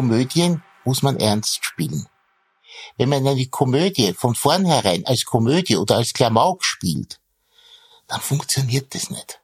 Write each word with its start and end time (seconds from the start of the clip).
Komödien 0.00 0.62
muss 0.86 1.02
man 1.02 1.18
ernst 1.18 1.62
spielen. 1.62 2.06
Wenn 2.96 3.10
man 3.10 3.26
eine 3.26 3.44
Komödie 3.48 4.14
von 4.14 4.34
vornherein 4.34 5.04
als 5.04 5.26
Komödie 5.26 5.76
oder 5.76 5.96
als 5.96 6.14
Klamauk 6.14 6.64
spielt, 6.64 7.20
dann 8.08 8.22
funktioniert 8.22 8.94
das 8.94 9.10
nicht. 9.10 9.42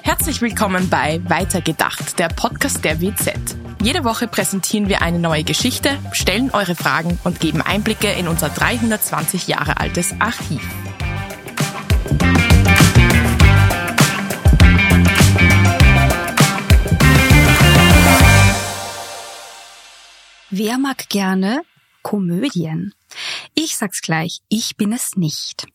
Herzlich 0.00 0.40
willkommen 0.40 0.88
bei 0.88 1.20
Weitergedacht, 1.28 2.18
der 2.18 2.28
Podcast 2.28 2.82
der 2.86 3.02
WZ. 3.02 3.63
Jede 3.84 4.02
Woche 4.02 4.26
präsentieren 4.28 4.88
wir 4.88 5.02
eine 5.02 5.18
neue 5.18 5.44
Geschichte, 5.44 5.98
stellen 6.12 6.50
eure 6.52 6.74
Fragen 6.74 7.20
und 7.22 7.38
geben 7.38 7.60
Einblicke 7.60 8.10
in 8.10 8.28
unser 8.28 8.48
320 8.48 9.46
Jahre 9.46 9.76
altes 9.76 10.18
Archiv. 10.20 10.62
Wer 20.48 20.78
mag 20.78 21.10
gerne 21.10 21.60
Komödien? 22.00 22.94
Ich 23.64 23.76
sag's 23.78 24.02
gleich, 24.02 24.42
ich 24.50 24.76
bin 24.76 24.92
es 24.92 25.16
nicht. 25.16 25.66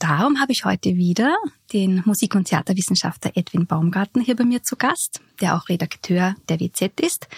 Darum 0.00 0.40
habe 0.40 0.50
ich 0.50 0.64
heute 0.64 0.96
wieder 0.96 1.36
den 1.72 2.02
Musik- 2.04 2.34
und 2.34 2.48
Theaterwissenschaftler 2.48 3.36
Edwin 3.36 3.68
Baumgarten 3.68 4.20
hier 4.20 4.34
bei 4.34 4.42
mir 4.42 4.64
zu 4.64 4.74
Gast, 4.74 5.20
der 5.40 5.54
auch 5.54 5.68
Redakteur 5.68 6.34
der 6.48 6.58
WZ 6.58 6.98
ist 7.00 7.28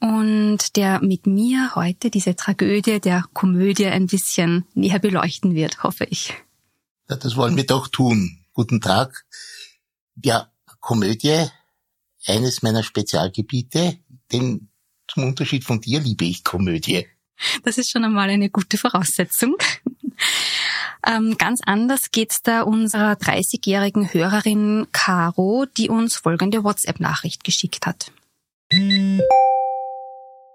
und 0.00 0.76
der 0.76 1.02
mit 1.02 1.26
mir 1.26 1.74
heute 1.74 2.08
diese 2.08 2.36
Tragödie 2.36 3.00
der 3.00 3.26
Komödie 3.34 3.84
ein 3.84 4.06
bisschen 4.06 4.64
näher 4.72 4.98
beleuchten 4.98 5.54
wird, 5.54 5.82
hoffe 5.82 6.04
ich. 6.04 6.32
Ja, 7.10 7.16
das 7.16 7.36
wollen 7.36 7.58
wir 7.58 7.66
doch 7.66 7.88
tun. 7.88 8.38
Guten 8.54 8.80
Tag. 8.80 9.26
Ja, 10.22 10.50
Komödie, 10.80 11.48
eines 12.24 12.62
meiner 12.62 12.82
Spezialgebiete, 12.82 13.98
denn 14.32 14.70
zum 15.06 15.24
Unterschied 15.24 15.64
von 15.64 15.82
dir 15.82 16.00
liebe 16.00 16.24
ich 16.24 16.44
Komödie. 16.44 17.06
Das 17.64 17.78
ist 17.78 17.90
schon 17.90 18.04
einmal 18.04 18.30
eine 18.30 18.50
gute 18.50 18.78
Voraussetzung. 18.78 19.56
Ähm, 21.06 21.36
ganz 21.36 21.60
anders 21.64 22.10
geht's 22.12 22.42
da 22.42 22.62
unserer 22.62 23.12
30-jährigen 23.12 24.12
Hörerin 24.12 24.86
Caro, 24.92 25.66
die 25.76 25.90
uns 25.90 26.16
folgende 26.16 26.64
WhatsApp-Nachricht 26.64 27.44
geschickt 27.44 27.86
hat. 27.86 28.10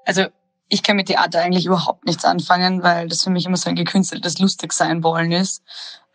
Also 0.06 0.26
ich 0.70 0.84
kann 0.84 0.96
mit 0.96 1.08
Theater 1.08 1.42
eigentlich 1.42 1.66
überhaupt 1.66 2.06
nichts 2.06 2.26
anfangen, 2.26 2.84
weil 2.84 3.08
das 3.08 3.24
für 3.24 3.30
mich 3.30 3.46
immer 3.46 3.58
so 3.58 3.70
ein 3.70 3.76
gekünsteltes 3.76 4.40
lustig 4.40 4.74
sein 4.74 5.04
wollen 5.04 5.32
ist. 5.32 5.64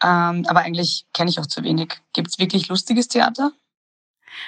Ähm, 0.02 0.44
aber 0.46 0.60
eigentlich 0.60 1.06
kenne 1.12 1.30
ich 1.30 1.38
auch 1.38 1.46
zu 1.46 1.62
wenig. 1.62 2.00
Gibt's 2.12 2.38
wirklich 2.38 2.68
lustiges 2.68 3.08
Theater? 3.08 3.52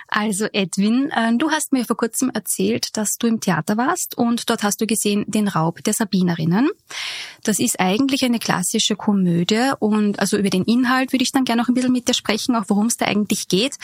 Also 0.08 0.46
Edwin, 0.52 1.10
äh, 1.10 1.36
du 1.36 1.50
hast 1.50 1.72
mir 1.72 1.84
vor 1.84 1.96
kurzem 1.96 2.30
erzählt, 2.30 2.96
dass 2.96 3.16
du 3.18 3.26
im 3.26 3.40
Theater 3.40 3.76
warst 3.76 4.16
und 4.16 4.48
dort 4.50 4.62
hast 4.62 4.80
du 4.80 4.86
gesehen 4.86 5.24
den 5.26 5.48
Raub 5.48 5.82
der 5.84 5.94
Sabinerinnen. 5.94 6.70
Das 7.42 7.58
ist 7.58 7.78
eigentlich 7.80 8.24
eine 8.24 8.38
klassische 8.38 8.96
Komödie 8.96 9.72
und 9.78 10.18
also 10.20 10.36
über 10.36 10.50
den 10.50 10.64
Inhalt 10.64 11.12
würde 11.12 11.22
ich 11.22 11.32
dann 11.32 11.44
gerne 11.44 11.62
noch 11.62 11.68
ein 11.68 11.74
bisschen 11.74 11.92
mit 11.92 12.08
dir 12.08 12.14
sprechen, 12.14 12.56
auch 12.56 12.64
worum 12.68 12.86
es 12.86 12.96
da 12.96 13.06
eigentlich 13.06 13.48
geht. 13.48 13.76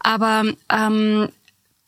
Aber 0.00 0.44
ähm, 0.70 1.28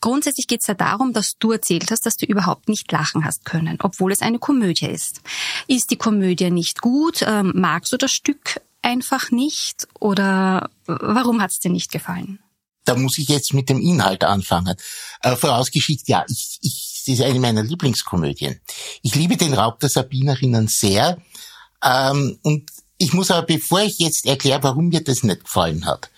Grundsätzlich 0.01 0.47
geht 0.47 0.61
es 0.61 0.67
ja 0.67 0.75
darum, 0.75 1.11
dass 1.11 1.37
du 1.37 1.51
erzählt 1.51 1.91
hast, 1.91 2.05
dass 2.05 2.15
du 2.15 2.25
überhaupt 2.25 2.69
nicht 2.69 2.89
lachen 2.91 3.25
hast 3.25 3.43
können, 3.43 3.77
obwohl 3.81 4.11
es 4.11 4.21
eine 4.21 4.39
Komödie 4.39 4.87
ist. 4.87 5.21
Ist 5.67 5.91
die 5.91 5.97
Komödie 5.97 6.51
nicht 6.51 6.81
gut? 6.81 7.21
Ähm, 7.27 7.51
magst 7.55 7.91
du 7.91 7.97
das 7.97 8.11
Stück 8.11 8.61
einfach 8.81 9.31
nicht? 9.31 9.87
Oder 9.99 10.69
warum 10.85 11.41
hat 11.41 11.51
es 11.51 11.59
dir 11.59 11.69
nicht 11.69 11.91
gefallen? 11.91 12.39
Da 12.89 12.95
muss 12.95 13.19
ich 13.19 13.29
jetzt 13.29 13.53
mit 13.53 13.69
dem 13.69 13.79
Inhalt 13.79 14.23
anfangen. 14.23 14.75
Äh, 15.21 15.35
vorausgeschickt, 15.35 16.07
ja, 16.07 16.25
ich, 16.27 16.57
ich, 16.61 17.03
das 17.05 17.19
ist 17.19 17.21
eine 17.21 17.39
meiner 17.39 17.61
Lieblingskomödien. 17.61 18.59
Ich 19.03 19.13
liebe 19.13 19.37
den 19.37 19.53
Raub 19.53 19.79
der 19.79 19.89
Sabinerinnen 19.89 20.67
sehr. 20.67 21.19
Ähm, 21.83 22.39
und 22.41 22.71
ich 22.97 23.13
muss 23.13 23.29
aber, 23.29 23.45
bevor 23.45 23.81
ich 23.81 23.99
jetzt 23.99 24.25
erkläre, 24.25 24.63
warum 24.63 24.89
mir 24.89 25.03
das 25.03 25.23
nicht 25.23 25.43
gefallen 25.43 25.85
hat, 25.85 26.09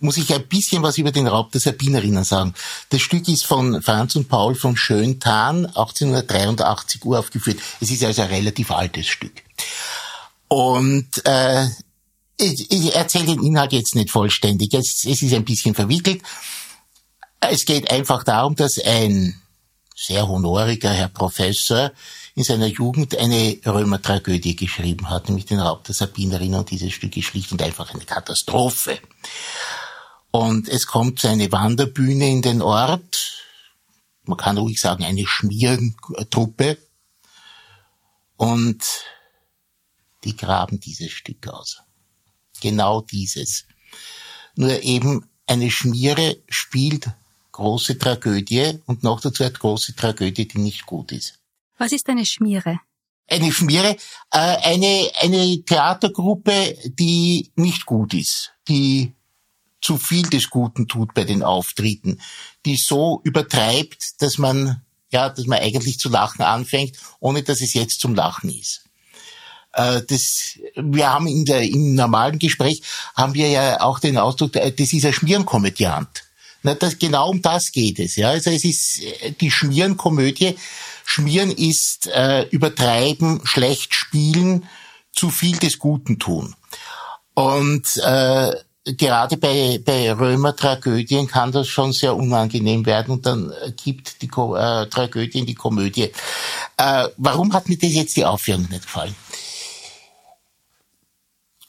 muss 0.00 0.18
ich 0.18 0.32
ein 0.32 0.46
bisschen 0.46 0.82
was 0.82 0.98
über 0.98 1.12
den 1.12 1.26
Raub 1.26 1.50
der 1.50 1.62
Sabinerinnen 1.62 2.24
sagen. 2.24 2.54
Das 2.90 3.00
Stück 3.00 3.26
ist 3.26 3.46
von 3.46 3.82
Franz 3.82 4.14
und 4.14 4.28
Paul 4.28 4.54
von 4.54 4.76
Schöntan 4.76 5.64
1883 5.64 7.04
uraufgeführt. 7.06 7.58
Es 7.80 7.90
ist 7.90 8.04
also 8.04 8.22
ein 8.22 8.28
relativ 8.28 8.70
altes 8.70 9.06
Stück. 9.06 9.32
Und 10.48 11.08
äh, 11.24 11.66
ich, 12.38 12.94
erzähle 12.94 13.26
den 13.26 13.42
Inhalt 13.42 13.72
jetzt 13.72 13.94
nicht 13.94 14.10
vollständig. 14.10 14.72
Es, 14.74 15.04
es 15.04 15.22
ist 15.22 15.34
ein 15.34 15.44
bisschen 15.44 15.74
verwickelt. 15.74 16.22
Es 17.40 17.64
geht 17.64 17.90
einfach 17.90 18.24
darum, 18.24 18.54
dass 18.54 18.78
ein 18.78 19.40
sehr 19.94 20.28
honoriger 20.28 20.90
Herr 20.90 21.08
Professor 21.08 21.92
in 22.34 22.44
seiner 22.44 22.66
Jugend 22.66 23.16
eine 23.16 23.58
Römertragödie 23.66 24.54
geschrieben 24.54 25.10
hat, 25.10 25.28
nämlich 25.28 25.46
den 25.46 25.58
Raub 25.58 25.82
der 25.84 25.94
Sabinerinnen 25.94 26.60
und 26.60 26.70
dieses 26.70 26.92
Stück 26.92 27.16
ist 27.16 27.26
schlicht 27.26 27.50
und 27.50 27.62
einfach 27.62 27.92
eine 27.92 28.04
Katastrophe. 28.04 29.00
Und 30.30 30.68
es 30.68 30.86
kommt 30.86 31.18
zu 31.18 31.28
einer 31.28 31.50
Wanderbühne 31.50 32.28
in 32.28 32.42
den 32.42 32.62
Ort, 32.62 33.44
man 34.22 34.36
kann 34.36 34.58
ruhig 34.58 34.78
sagen 34.78 35.04
eine 35.04 35.26
Schmiertruppe, 35.26 36.78
und 38.36 38.84
die 40.22 40.36
graben 40.36 40.78
dieses 40.78 41.10
Stück 41.10 41.48
aus 41.48 41.82
genau 42.60 43.00
dieses. 43.00 43.66
Nur 44.54 44.82
eben 44.82 45.28
eine 45.46 45.70
Schmiere 45.70 46.38
spielt 46.48 47.08
große 47.52 47.98
Tragödie 47.98 48.78
und 48.86 49.02
noch 49.02 49.20
dazu 49.20 49.42
eine 49.42 49.52
große 49.52 49.96
Tragödie, 49.96 50.46
die 50.46 50.58
nicht 50.58 50.86
gut 50.86 51.12
ist. 51.12 51.38
Was 51.76 51.92
ist 51.92 52.08
eine 52.08 52.24
Schmiere? 52.24 52.80
Eine 53.28 53.52
Schmiere, 53.52 53.96
äh, 54.30 54.38
eine, 54.38 55.10
eine 55.20 55.62
Theatergruppe, 55.64 56.78
die 56.84 57.50
nicht 57.56 57.84
gut 57.84 58.14
ist, 58.14 58.52
die 58.68 59.12
zu 59.80 59.98
viel 59.98 60.28
des 60.28 60.50
Guten 60.50 60.88
tut 60.88 61.14
bei 61.14 61.24
den 61.24 61.42
Auftritten, 61.42 62.20
die 62.64 62.76
so 62.76 63.20
übertreibt, 63.24 64.22
dass 64.22 64.38
man, 64.38 64.82
ja, 65.10 65.28
dass 65.28 65.46
man 65.46 65.58
eigentlich 65.58 65.98
zu 65.98 66.08
lachen 66.08 66.42
anfängt, 66.42 66.96
ohne 67.20 67.42
dass 67.42 67.60
es 67.60 67.74
jetzt 67.74 68.00
zum 68.00 68.14
Lachen 68.14 68.50
ist. 68.50 68.87
Äh, 69.78 70.02
das, 70.06 70.58
wir 70.74 71.12
haben 71.12 71.28
in 71.28 71.44
der, 71.44 71.62
im 71.62 71.94
normalen 71.94 72.38
Gespräch 72.38 72.82
haben 73.14 73.34
wir 73.34 73.48
ja 73.48 73.80
auch 73.80 74.00
den 74.00 74.18
Ausdruck, 74.18 74.56
äh, 74.56 74.72
das 74.72 74.92
ist 74.92 75.06
ein 75.06 75.12
Schmierenkomödiant. 75.12 76.24
Na, 76.64 76.74
das, 76.74 76.98
genau 76.98 77.30
um 77.30 77.40
das 77.40 77.70
geht 77.70 78.00
es. 78.00 78.16
Ja. 78.16 78.30
Also 78.30 78.50
es 78.50 78.64
ist 78.64 79.00
äh, 79.02 79.32
die 79.40 79.50
Schmierenkomödie. 79.50 80.56
Schmieren 81.04 81.52
ist 81.52 82.08
äh, 82.08 82.42
übertreiben, 82.50 83.40
schlecht 83.44 83.94
spielen, 83.94 84.68
zu 85.12 85.30
viel 85.30 85.56
des 85.56 85.78
Guten 85.78 86.18
tun. 86.18 86.54
Und 87.34 87.96
äh, 88.04 88.52
gerade 88.84 89.36
bei, 89.36 89.80
bei 89.84 90.12
Römer-Tragödien 90.12 91.28
kann 91.28 91.52
das 91.52 91.68
schon 91.68 91.92
sehr 91.92 92.16
unangenehm 92.16 92.84
werden 92.84 93.12
und 93.12 93.26
dann 93.26 93.52
gibt 93.82 94.22
die 94.22 94.26
äh, 94.26 94.86
Tragödie 94.86 95.38
in 95.38 95.46
die 95.46 95.54
Komödie. 95.54 96.10
Äh, 96.76 97.08
warum 97.16 97.52
hat 97.52 97.68
mir 97.68 97.78
das 97.78 97.92
jetzt 97.92 98.16
die 98.16 98.24
Aufführung 98.24 98.66
nicht 98.68 98.82
gefallen? 98.82 99.14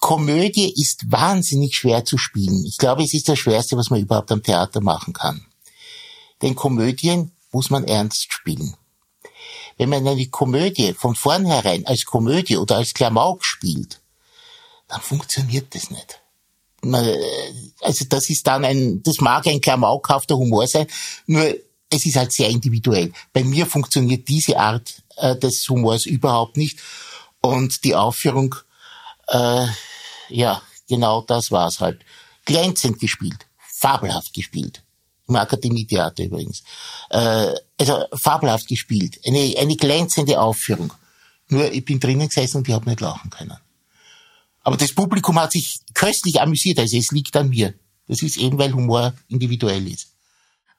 Komödie 0.09 0.73
ist 0.75 1.11
wahnsinnig 1.11 1.75
schwer 1.75 2.03
zu 2.03 2.17
spielen. 2.17 2.65
Ich 2.65 2.79
glaube, 2.79 3.03
es 3.03 3.13
ist 3.13 3.29
das 3.29 3.37
Schwerste, 3.37 3.77
was 3.77 3.91
man 3.91 4.01
überhaupt 4.01 4.31
am 4.31 4.41
Theater 4.41 4.81
machen 4.81 5.13
kann. 5.13 5.45
Denn 6.41 6.55
Komödien 6.55 7.31
muss 7.51 7.69
man 7.69 7.83
ernst 7.83 8.33
spielen. 8.33 8.75
Wenn 9.77 9.89
man 9.89 10.07
eine 10.07 10.25
Komödie 10.25 10.95
von 10.95 11.13
vornherein 11.13 11.85
als 11.85 12.05
Komödie 12.05 12.57
oder 12.57 12.77
als 12.77 12.95
Klamauk 12.95 13.45
spielt, 13.45 14.01
dann 14.87 14.99
funktioniert 14.99 15.75
das 15.75 15.91
nicht. 15.91 16.19
Äh, 16.83 17.17
also 17.81 18.05
das 18.09 18.31
ist 18.31 18.47
dann 18.47 18.65
ein, 18.65 19.03
das 19.03 19.21
mag 19.21 19.45
ein 19.45 19.61
klamaukhafter 19.61 20.37
Humor 20.37 20.65
sein, 20.65 20.87
nur 21.27 21.53
es 21.91 22.07
ist 22.07 22.15
halt 22.15 22.33
sehr 22.33 22.49
individuell. 22.49 23.13
Bei 23.31 23.43
mir 23.43 23.67
funktioniert 23.67 24.27
diese 24.27 24.57
Art 24.57 25.03
äh, 25.17 25.35
des 25.35 25.69
Humors 25.69 26.07
überhaupt 26.07 26.57
nicht 26.57 26.79
und 27.41 27.83
die 27.83 27.93
Aufführung 27.93 28.55
äh, 29.27 29.67
ja, 30.29 30.61
genau 30.87 31.21
das 31.21 31.51
war's 31.51 31.79
halt. 31.79 32.01
Glänzend 32.45 32.99
gespielt, 32.99 33.45
fabelhaft 33.59 34.33
gespielt. 34.33 34.83
Im 35.27 35.35
Akademietheater 35.35 36.23
übrigens. 36.23 36.63
Äh, 37.11 37.53
also 37.79 38.05
fabelhaft 38.13 38.67
gespielt. 38.67 39.19
Eine, 39.25 39.55
eine 39.59 39.75
glänzende 39.75 40.41
Aufführung. 40.41 40.91
Nur 41.49 41.71
ich 41.71 41.85
bin 41.85 41.99
drinnen 41.99 42.27
gesessen 42.27 42.57
und 42.57 42.67
ich 42.67 42.73
habe 42.73 42.89
nicht 42.89 43.01
lachen 43.01 43.29
können. 43.29 43.57
Aber 44.63 44.77
das 44.77 44.93
Publikum 44.93 45.39
hat 45.39 45.51
sich 45.51 45.79
köstlich 45.93 46.41
amüsiert, 46.41 46.79
also 46.79 46.97
es 46.97 47.11
liegt 47.11 47.35
an 47.35 47.49
mir. 47.49 47.73
Das 48.07 48.21
ist 48.21 48.37
eben, 48.37 48.57
weil 48.57 48.73
Humor 48.73 49.13
individuell 49.27 49.87
ist. 49.87 50.07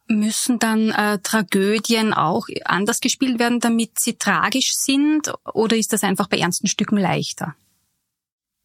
Müssen 0.09 0.59
dann 0.59 0.91
äh, 0.91 1.21
Tragödien 1.21 2.13
auch 2.13 2.47
anders 2.65 2.99
gespielt 2.99 3.39
werden, 3.39 3.61
damit 3.61 4.01
sie 4.01 4.15
tragisch 4.15 4.73
sind? 4.75 5.33
Oder 5.55 5.77
ist 5.77 5.93
das 5.93 6.03
einfach 6.03 6.29
bei 6.29 6.39
ernsten 6.39 6.67
Stücken 6.67 6.97
leichter? 6.97 7.55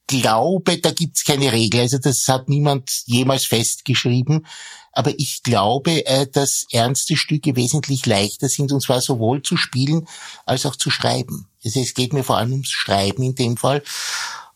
Glaube, 0.07 0.77
da 0.79 0.91
gibt's 0.91 1.23
keine 1.23 1.51
Regel. 1.51 1.81
Also 1.81 1.97
das 1.97 2.27
hat 2.27 2.49
niemand 2.49 2.89
jemals 3.05 3.45
festgeschrieben. 3.45 4.45
Aber 4.91 5.17
ich 5.19 5.43
glaube, 5.43 6.05
äh, 6.05 6.27
dass 6.27 6.65
ernste 6.71 7.17
Stücke 7.17 7.55
wesentlich 7.55 8.05
leichter 8.05 8.47
sind, 8.47 8.71
und 8.71 8.81
zwar 8.81 9.01
sowohl 9.01 9.41
zu 9.41 9.57
spielen 9.57 10.07
als 10.45 10.65
auch 10.65 10.75
zu 10.75 10.89
schreiben. 10.89 11.47
Also 11.63 11.81
es 11.81 11.93
geht 11.93 12.13
mir 12.13 12.23
vor 12.23 12.37
allem 12.37 12.53
ums 12.53 12.69
Schreiben 12.69 13.23
in 13.23 13.35
dem 13.35 13.57
Fall. 13.57 13.83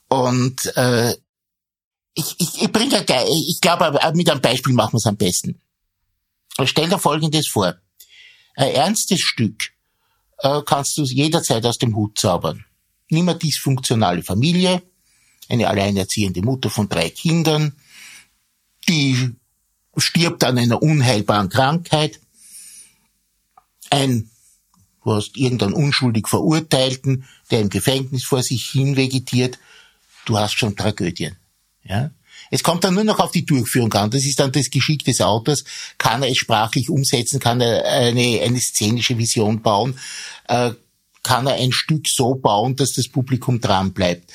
Und 0.08 0.66
äh, 0.78 1.16
ich, 2.14 2.36
ich, 2.38 2.62
ich 2.62 2.72
bringe 2.72 3.06
ich 3.48 3.60
glaube, 3.62 4.00
mit 4.14 4.30
einem 4.30 4.42
Beispiel 4.42 4.74
machen 4.74 4.94
wir 4.94 4.98
es 4.98 5.06
am 5.06 5.18
besten. 5.18 5.62
Stell 6.66 6.90
dir 6.90 7.00
Folgendes 7.00 7.48
vor. 7.48 7.76
Ein 8.56 8.74
ernstes 8.74 9.22
Stück 9.22 9.72
äh, 10.40 10.62
kannst 10.66 10.98
du 10.98 11.04
jederzeit 11.04 11.66
aus 11.66 11.78
dem 11.78 11.96
Hut 11.96 12.18
zaubern. 12.18 12.66
Nimm 13.10 13.30
eine 13.30 13.38
dysfunktionale 13.38 14.24
Familie, 14.24 14.82
eine 15.50 15.68
alleinerziehende 15.68 16.42
Mutter 16.42 16.70
von 16.70 16.88
drei 16.88 17.10
Kindern, 17.10 17.74
die 18.88 19.32
stirbt 19.98 20.44
an 20.44 20.58
einer 20.58 20.82
unheilbaren 20.82 21.50
Krankheit, 21.50 22.20
ein, 23.90 24.30
du 25.04 25.14
hast 25.14 25.36
irgendeinen 25.36 25.74
unschuldig 25.74 26.28
Verurteilten, 26.28 27.26
der 27.52 27.62
im 27.62 27.70
Gefängnis 27.70 28.24
vor 28.24 28.44
sich 28.44 28.68
hin 28.68 28.96
vegetiert, 28.96 29.60
du 30.26 30.38
hast 30.38 30.54
schon 30.54 30.76
Tragödien. 30.76 31.36
Ja? 31.84 32.12
Es 32.52 32.64
kommt 32.64 32.84
dann 32.84 32.94
nur 32.94 33.04
noch 33.04 33.20
auf 33.20 33.32
die 33.32 33.46
Durchführung 33.46 33.94
an. 33.94 34.12
Das 34.12 34.26
ist 34.26 34.40
dann 34.40 34.52
das 34.52 34.70
Geschick 34.70 35.04
des 35.04 35.22
Autors. 35.22 35.64
Kann 35.98 36.24
er 36.24 36.30
es 36.30 36.38
sprachlich 36.38 36.90
umsetzen? 36.90 37.40
Kann 37.40 37.62
er 37.62 37.86
eine, 37.86 38.42
eine 38.42 38.60
szenische 38.60 39.18
Vision 39.18 39.62
bauen? 39.62 40.00
Äh, 40.48 40.72
kann 41.22 41.48
er 41.48 41.56
ein 41.56 41.72
Stück 41.72 42.08
so 42.08 42.36
bauen, 42.36 42.76
dass 42.76 42.94
das 42.94 43.08
Publikum 43.08 43.60
dran 43.60 43.94
bleibt? 43.94 44.32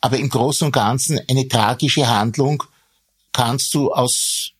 Aber 0.00 0.18
im 0.18 0.28
Großen 0.28 0.66
und 0.66 0.72
Ganzen 0.72 1.20
eine 1.28 1.48
tragische 1.48 2.08
Handlung 2.08 2.62
kannst 3.32 3.74
du 3.74 3.92
aus 3.92 4.52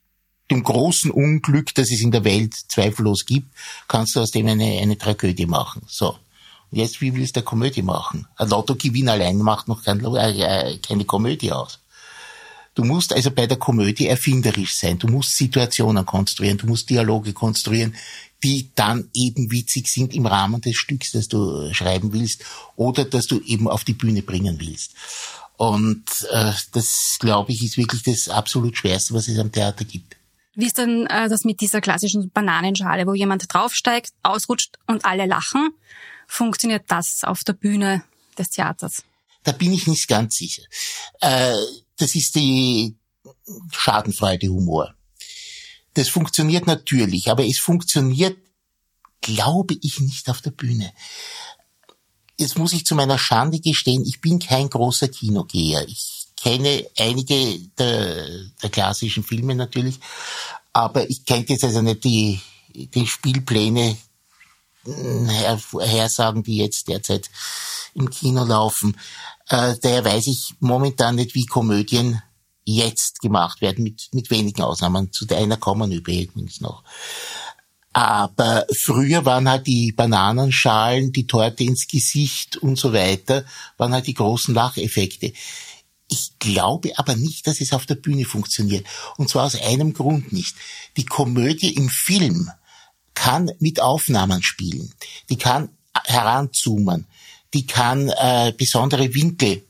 dem 0.50 0.62
großen 0.62 1.10
Unglück, 1.10 1.74
das 1.74 1.90
es 1.90 2.00
in 2.00 2.10
der 2.10 2.24
Welt 2.24 2.54
zweifellos 2.54 3.26
gibt, 3.26 3.48
kannst 3.86 4.16
du 4.16 4.20
aus 4.20 4.30
dem 4.30 4.46
eine, 4.46 4.78
eine 4.80 4.96
Tragödie 4.96 5.46
machen. 5.46 5.82
So. 5.86 6.16
Und 6.70 6.78
jetzt, 6.78 7.00
wie 7.00 7.14
willst 7.14 7.36
du 7.36 7.40
eine 7.40 7.44
Komödie 7.44 7.82
machen? 7.82 8.26
Ein 8.36 8.48
Lottogewinn 8.48 9.08
allein 9.08 9.38
macht 9.38 9.68
noch 9.68 9.82
kein, 9.82 10.04
äh, 10.04 10.78
keine 10.78 11.04
Komödie 11.04 11.52
aus. 11.52 11.80
Du 12.74 12.84
musst 12.84 13.12
also 13.12 13.30
bei 13.32 13.46
der 13.46 13.58
Komödie 13.58 14.06
erfinderisch 14.06 14.76
sein. 14.76 14.98
Du 14.98 15.08
musst 15.08 15.36
Situationen 15.36 16.06
konstruieren, 16.06 16.58
du 16.58 16.66
musst 16.66 16.88
Dialoge 16.88 17.32
konstruieren, 17.32 17.96
die 18.42 18.70
dann 18.74 19.10
eben 19.14 19.50
witzig 19.50 19.88
sind 19.88 20.14
im 20.14 20.26
Rahmen 20.26 20.60
des 20.60 20.76
Stücks, 20.76 21.12
das 21.12 21.28
du 21.28 21.72
schreiben 21.74 22.12
willst 22.12 22.44
oder 22.76 23.04
das 23.04 23.26
du 23.26 23.40
eben 23.40 23.68
auf 23.68 23.84
die 23.84 23.94
Bühne 23.94 24.22
bringen 24.22 24.60
willst. 24.60 24.94
Und 25.56 26.04
äh, 26.30 26.52
das, 26.72 27.16
glaube 27.18 27.50
ich, 27.52 27.64
ist 27.64 27.76
wirklich 27.76 28.04
das 28.04 28.28
absolut 28.28 28.76
Schwerste, 28.76 29.14
was 29.14 29.26
es 29.26 29.38
am 29.38 29.50
Theater 29.50 29.84
gibt. 29.84 30.16
Wie 30.54 30.66
ist 30.66 30.78
denn 30.78 31.06
äh, 31.06 31.28
das 31.28 31.44
mit 31.44 31.60
dieser 31.60 31.80
klassischen 31.80 32.30
Bananenschale, 32.30 33.06
wo 33.06 33.14
jemand 33.14 33.52
draufsteigt, 33.52 34.12
ausrutscht 34.22 34.76
und 34.86 35.04
alle 35.04 35.26
lachen? 35.26 35.70
Funktioniert 36.28 36.84
das 36.88 37.24
auf 37.24 37.42
der 37.42 37.54
Bühne 37.54 38.04
des 38.38 38.50
Theaters? 38.50 39.02
Da 39.42 39.52
bin 39.52 39.72
ich 39.72 39.86
nicht 39.86 40.06
ganz 40.08 40.36
sicher. 40.36 40.62
Äh, 41.20 41.56
das 41.96 42.14
ist 42.14 42.34
die 42.36 42.96
Schadenfreude 43.72 44.48
Humor. 44.48 44.94
Das 45.98 46.08
funktioniert 46.10 46.68
natürlich, 46.68 47.28
aber 47.28 47.44
es 47.44 47.58
funktioniert, 47.58 48.38
glaube 49.20 49.74
ich, 49.82 49.98
nicht 49.98 50.30
auf 50.30 50.40
der 50.40 50.52
Bühne. 50.52 50.92
Jetzt 52.38 52.56
muss 52.56 52.72
ich 52.72 52.86
zu 52.86 52.94
meiner 52.94 53.18
Schande 53.18 53.58
gestehen, 53.58 54.04
ich 54.06 54.20
bin 54.20 54.38
kein 54.38 54.70
großer 54.70 55.08
Kinogeher. 55.08 55.84
Ich 55.88 56.28
kenne 56.40 56.86
einige 56.96 57.58
der, 57.76 58.28
der 58.62 58.70
klassischen 58.70 59.24
Filme 59.24 59.56
natürlich, 59.56 59.98
aber 60.72 61.10
ich 61.10 61.24
kenne 61.24 61.46
jetzt 61.48 61.64
also 61.64 61.82
nicht 61.82 62.04
die, 62.04 62.40
die 62.68 63.06
Spielpläne 63.08 63.96
hm, 64.84 65.28
hersagen, 65.80 66.44
die 66.44 66.58
jetzt 66.58 66.86
derzeit 66.86 67.28
im 67.94 68.08
Kino 68.08 68.44
laufen. 68.44 68.96
Äh, 69.48 69.74
daher 69.82 70.04
weiß 70.04 70.28
ich 70.28 70.54
momentan 70.60 71.16
nicht, 71.16 71.34
wie 71.34 71.46
Komödien 71.46 72.22
jetzt 72.74 73.20
gemacht 73.20 73.60
werden, 73.60 73.84
mit, 73.84 74.08
mit 74.12 74.30
wenigen 74.30 74.62
Ausnahmen. 74.62 75.12
Zu 75.12 75.26
einer 75.30 75.56
kommen 75.56 75.90
übrigens 75.90 76.60
noch. 76.60 76.84
Aber 77.92 78.66
früher 78.76 79.24
waren 79.24 79.48
halt 79.48 79.66
die 79.66 79.92
Bananenschalen, 79.92 81.12
die 81.12 81.26
Torte 81.26 81.64
ins 81.64 81.88
Gesicht 81.88 82.56
und 82.58 82.78
so 82.78 82.92
weiter, 82.92 83.44
waren 83.76 83.92
halt 83.92 84.06
die 84.06 84.14
großen 84.14 84.54
Lacheffekte. 84.54 85.32
Ich 86.10 86.38
glaube 86.38 86.92
aber 86.96 87.16
nicht, 87.16 87.46
dass 87.46 87.60
es 87.60 87.72
auf 87.72 87.86
der 87.86 87.96
Bühne 87.96 88.24
funktioniert. 88.24 88.86
Und 89.16 89.28
zwar 89.28 89.46
aus 89.46 89.60
einem 89.60 89.94
Grund 89.94 90.32
nicht. 90.32 90.54
Die 90.96 91.06
Komödie 91.06 91.74
im 91.74 91.88
Film 91.88 92.50
kann 93.14 93.50
mit 93.58 93.80
Aufnahmen 93.80 94.42
spielen. 94.42 94.94
Die 95.28 95.36
kann 95.36 95.70
heranzoomen. 96.04 97.06
Die 97.54 97.66
kann 97.66 98.10
äh, 98.10 98.52
besondere 98.56 99.12
Winkel 99.14 99.64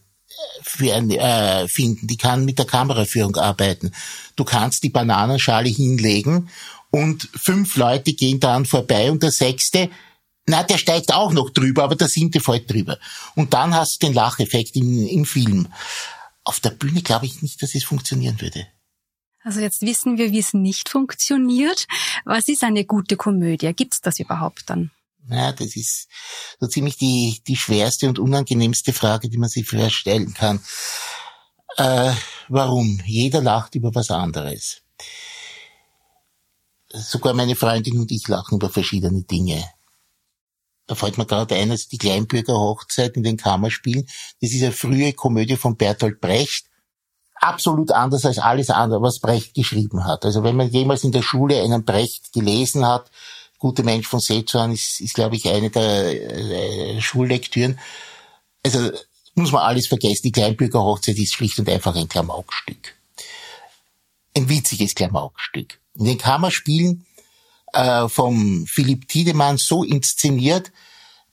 für 0.62 0.94
ein, 0.94 1.10
äh, 1.10 1.68
finden. 1.68 2.06
Die 2.06 2.16
kann 2.16 2.44
mit 2.44 2.58
der 2.58 2.66
Kameraführung 2.66 3.36
arbeiten. 3.36 3.92
Du 4.36 4.44
kannst 4.44 4.82
die 4.82 4.90
Bananenschale 4.90 5.68
hinlegen 5.68 6.48
und 6.90 7.28
fünf 7.34 7.76
Leute 7.76 8.12
gehen 8.12 8.40
daran 8.40 8.66
vorbei 8.66 9.10
und 9.10 9.22
der 9.22 9.32
sechste 9.32 9.90
na, 10.50 10.62
der 10.62 10.78
steigt 10.78 11.12
auch 11.12 11.30
noch 11.32 11.50
drüber, 11.50 11.84
aber 11.84 11.94
der 11.94 12.08
siebte 12.08 12.40
fällt 12.40 12.72
drüber. 12.72 12.98
Und 13.34 13.52
dann 13.52 13.74
hast 13.74 14.02
du 14.02 14.06
den 14.06 14.14
Lacheffekt 14.14 14.76
im, 14.76 15.06
im 15.06 15.26
Film 15.26 15.68
auf 16.48 16.60
der 16.60 16.70
Bühne 16.70 17.02
glaube 17.02 17.26
ich 17.26 17.42
nicht, 17.42 17.62
dass 17.62 17.74
es 17.74 17.84
funktionieren 17.84 18.40
würde. 18.40 18.66
Also 19.44 19.60
jetzt 19.60 19.82
wissen 19.82 20.18
wir, 20.18 20.32
wie 20.32 20.38
es 20.38 20.54
nicht 20.54 20.88
funktioniert. 20.88 21.86
Was 22.24 22.48
ist 22.48 22.64
eine 22.64 22.84
gute 22.84 23.16
Komödie? 23.16 23.72
Gibt 23.74 23.94
es 23.94 24.00
das 24.00 24.18
überhaupt 24.18 24.64
dann? 24.66 24.90
Ja, 25.30 25.52
das 25.52 25.76
ist 25.76 26.08
so 26.58 26.66
ziemlich 26.66 26.96
die, 26.96 27.42
die 27.46 27.56
schwerste 27.56 28.08
und 28.08 28.18
unangenehmste 28.18 28.92
Frage, 28.92 29.28
die 29.28 29.38
man 29.38 29.48
sich 29.48 29.68
vorstellen 29.68 30.32
kann. 30.32 30.60
Äh, 31.76 32.12
warum? 32.48 33.00
Jeder 33.04 33.42
lacht 33.42 33.74
über 33.74 33.94
was 33.94 34.10
anderes. 34.10 34.82
Sogar 36.90 37.34
meine 37.34 37.56
Freundin 37.56 37.98
und 38.00 38.10
ich 38.10 38.26
lachen 38.28 38.56
über 38.56 38.70
verschiedene 38.70 39.22
Dinge. 39.22 39.62
Da 40.86 40.94
fällt 40.94 41.18
mir 41.18 41.26
gerade 41.26 41.54
ein, 41.54 41.70
also 41.70 41.86
die 41.92 41.98
Kleinbürgerhochzeit 41.98 43.14
in 43.16 43.22
den 43.22 43.36
Kammerspielen. 43.36 44.08
Das 44.40 44.52
ist 44.52 44.62
eine 44.62 44.72
frühe 44.72 45.12
Komödie 45.12 45.56
von 45.56 45.76
Bertolt 45.76 46.18
Brecht. 46.20 46.64
Absolut 47.34 47.92
anders 47.92 48.24
als 48.24 48.38
alles 48.38 48.70
andere, 48.70 49.02
was 49.02 49.20
Brecht 49.20 49.52
geschrieben 49.52 50.06
hat. 50.06 50.24
Also 50.24 50.42
wenn 50.42 50.56
man 50.56 50.70
jemals 50.70 51.04
in 51.04 51.12
der 51.12 51.22
Schule 51.22 51.62
einen 51.62 51.84
Brecht 51.84 52.32
gelesen 52.32 52.86
hat, 52.86 53.10
Gute 53.58 53.82
Mensch 53.82 54.06
von 54.06 54.20
Sezuan 54.20 54.72
ist, 54.72 55.00
ist 55.00 55.14
glaube 55.14 55.36
ich, 55.36 55.48
eine 55.48 55.70
der 55.70 56.96
äh, 56.96 57.00
Schullektüren. 57.00 57.78
Also 58.64 58.90
muss 59.34 59.52
man 59.52 59.62
alles 59.62 59.86
vergessen. 59.86 60.22
Die 60.24 60.32
Kleinbürgerhochzeit 60.32 61.16
ist 61.16 61.34
schlicht 61.34 61.58
und 61.58 61.68
einfach 61.68 61.94
ein 61.96 62.08
Klamaukstück. 62.08 62.94
Ein 64.36 64.48
witziges 64.48 64.94
Klamaukstück. 64.94 65.80
In 65.94 66.04
den 66.04 66.18
Kammerspielen 66.18 67.06
äh, 67.72 68.08
vom 68.08 68.66
Philipp 68.66 69.08
Tiedemann 69.08 69.56
so 69.56 69.84
inszeniert, 69.84 70.70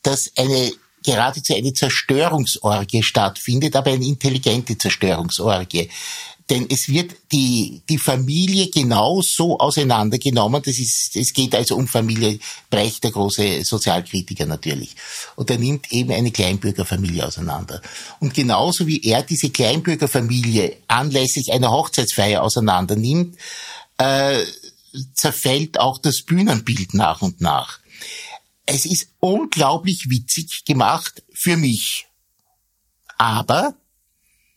dass 0.01 0.32
eine 0.36 0.72
geradezu 1.06 1.54
eine 1.54 1.74
Zerstörungsorgie 1.74 3.04
stattfindet, 3.04 3.76
aber 3.76 3.92
eine 3.92 4.06
intelligente 4.06 4.78
Zerstörungsorgie. 4.78 5.90
Denn 6.50 6.68
es 6.70 6.90
wird 6.90 7.16
die, 7.32 7.82
die 7.90 7.98
Familie 7.98 8.70
genau 8.70 9.22
so 9.24 9.58
auseinandergenommen. 9.58 10.62
Das 10.64 10.78
ist, 10.78 11.16
es 11.16 11.34
geht 11.34 11.56
also 11.56 11.76
um 11.76 11.88
Familie 11.88 12.38
Brecht, 12.70 13.04
der 13.04 13.12
große 13.12 13.64
Sozialkritiker 13.64 14.46
natürlich. 14.46 14.96
Und 15.36 15.50
er 15.50 15.58
nimmt 15.58 15.92
eben 15.92 16.12
eine 16.12 16.32
Kleinbürgerfamilie 16.32 17.26
auseinander. 17.26 17.82
Und 18.20 18.36
genauso 18.36 18.86
wie 18.86 19.02
er 19.02 19.24
diese 19.24 19.50
Kleinbürgerfamilie 19.50 20.78
anlässlich 20.88 21.52
einer 21.52 21.72
Hochzeitsfeier 21.72 22.44
auseinander 22.44 22.96
nimmt, 22.96 23.38
äh, 23.98 24.44
zerfällt 25.16 25.80
auch 25.80 25.98
das 25.98 26.22
Bühnenbild 26.22 26.94
nach 26.94 27.24
und 27.24 27.42
nach. 27.42 27.80
Es 28.65 28.86
ist 28.86 29.10
unglaublich 29.19 30.10
witzig 30.10 30.65
gemacht 30.65 31.24
für 31.34 31.57
mich. 31.57 32.07
Aber 33.17 33.75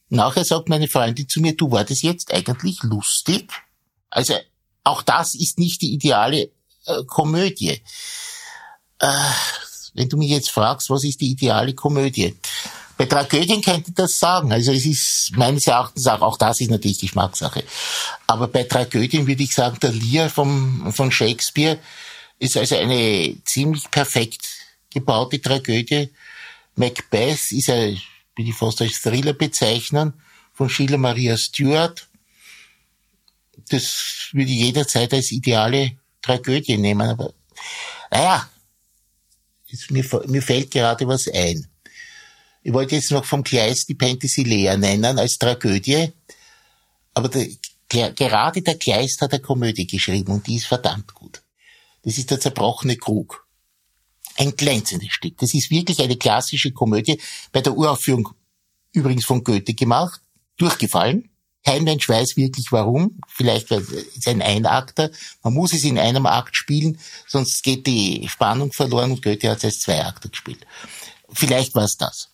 nachher 0.09 0.45
sagt 0.45 0.69
meine 0.69 0.89
Freundin 0.89 1.29
zu 1.29 1.41
mir, 1.41 1.55
du 1.57 1.71
war 1.71 1.85
das 1.85 2.03
jetzt 2.03 2.33
eigentlich 2.33 2.83
lustig? 2.83 3.53
Also 4.11 4.35
auch 4.85 5.03
das 5.03 5.35
ist 5.35 5.59
nicht 5.59 5.83
die 5.83 5.93
ideale 5.93 6.51
äh, 6.87 7.05
Komödie. 7.07 7.83
Äh, 8.99 9.31
wenn 9.95 10.09
du 10.09 10.17
mich 10.17 10.31
jetzt 10.31 10.51
fragst, 10.51 10.91
was 10.91 11.05
ist 11.05 11.21
die 11.21 11.31
ideale 11.31 11.75
Komödie? 11.75 12.37
Bei 12.97 13.07
Tragödien 13.07 13.63
könnte 13.63 13.91
ich 13.91 13.95
das 13.95 14.19
sagen. 14.19 14.53
Also 14.53 14.73
es 14.73 14.85
ist 14.85 15.33
meines 15.37 15.67
Erachtens 15.67 16.07
auch, 16.09 16.21
auch 16.21 16.37
das 16.37 16.61
ist 16.61 16.71
natürlich 16.71 16.99
Geschmackssache. 16.99 17.63
Aber 18.27 18.49
bei 18.49 18.65
Tragödien 18.65 19.27
würde 19.27 19.43
ich 19.43 19.55
sagen, 19.55 19.79
der 19.81 19.93
Lear 19.93 20.29
vom, 20.29 20.93
von 20.93 21.13
Shakespeare 21.13 21.79
ist 22.39 22.57
also 22.57 22.77
eine 22.77 23.37
ziemlich 23.45 23.91
perfekt 23.91 24.47
gebaute 24.91 25.41
Tragödie. 25.41 26.11
Macbeth 26.77 27.53
ist 27.53 27.69
ja, 27.69 27.75
würde 27.77 28.01
ich 28.37 28.55
fast 28.55 28.81
als 28.81 29.03
Thriller 29.03 29.33
bezeichnen. 29.33 30.13
von 30.53 30.69
Sheila 30.69 30.97
Maria 30.97 31.37
Stewart. 31.37 32.09
Das 33.69 34.31
würde 34.33 34.51
ich 34.51 34.59
jederzeit 34.59 35.13
als 35.15 35.31
ideale 35.31 35.99
Tragödie 36.21 36.77
nehmen, 36.77 37.09
aber 37.09 37.33
naja, 38.11 38.49
es, 39.71 39.91
mir, 39.91 40.05
mir 40.27 40.43
fällt 40.43 40.71
gerade 40.71 41.07
was 41.07 41.29
ein. 41.29 41.67
Ich 42.63 42.73
wollte 42.73 42.97
jetzt 42.97 43.13
noch 43.13 43.25
vom 43.25 43.45
Kleist 43.45 43.89
die 43.89 43.95
Penthesilea 43.95 44.77
nennen 44.77 45.19
als 45.19 45.39
Tragödie, 45.39 46.13
aber 47.15 47.29
der, 47.29 48.13
gerade 48.13 48.63
der 48.63 48.79
Kleist 48.79 49.21
hat 49.21 49.33
eine 49.33 49.43
Komödie 49.43 49.87
geschrieben 49.87 50.33
und 50.33 50.47
die 50.47 50.57
ist 50.57 50.67
verdammt 50.67 51.15
gut. 51.15 51.43
Das 52.03 52.19
ist 52.19 52.31
der 52.31 52.41
zerbrochene 52.41 52.97
Krug. 52.97 53.47
Ein 54.37 54.55
glänzendes 54.57 55.13
Stück. 55.13 55.37
Das 55.39 55.55
ist 55.55 55.71
wirklich 55.71 56.01
eine 56.01 56.17
klassische 56.17 56.73
Komödie, 56.73 57.21
bei 57.53 57.61
der 57.61 57.77
Uraufführung 57.77 58.31
übrigens 58.93 59.25
von 59.25 59.43
Goethe 59.43 59.75
gemacht, 59.75 60.21
durchgefallen. 60.57 61.31
Kein 61.65 61.85
Mensch 61.85 62.09
weiß 62.09 62.37
wirklich 62.37 62.71
warum. 62.71 63.21
Vielleicht 63.29 63.71
weil 63.71 63.83
es 64.17 64.27
ein 64.27 64.43
Einakter. 64.43 65.11
Man 65.43 65.55
muss 65.55 65.73
es 65.73 65.85
in 65.85 65.99
einem 65.99 66.27
Akt 66.27 66.57
spielen, 66.57 66.99
sonst 67.27 67.63
geht 67.63 67.87
die 67.87 68.29
Spannung 68.29 68.73
verloren 68.73 69.11
und 69.11 69.23
Goethe 69.23 69.51
hat 69.51 69.59
es 69.59 69.65
als 69.65 69.81
Zweiakter 69.81 70.29
gespielt. 70.29 70.67
Vielleicht 71.31 71.75
war 71.75 71.85
es 71.85 71.97
das. 71.97 72.31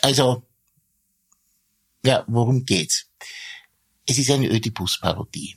Also, 0.00 0.42
ja, 2.04 2.24
worum 2.28 2.64
geht's? 2.64 3.06
Es 4.06 4.16
ist 4.16 4.30
eine 4.30 4.48
Ödipus-Parodie. 4.48 5.56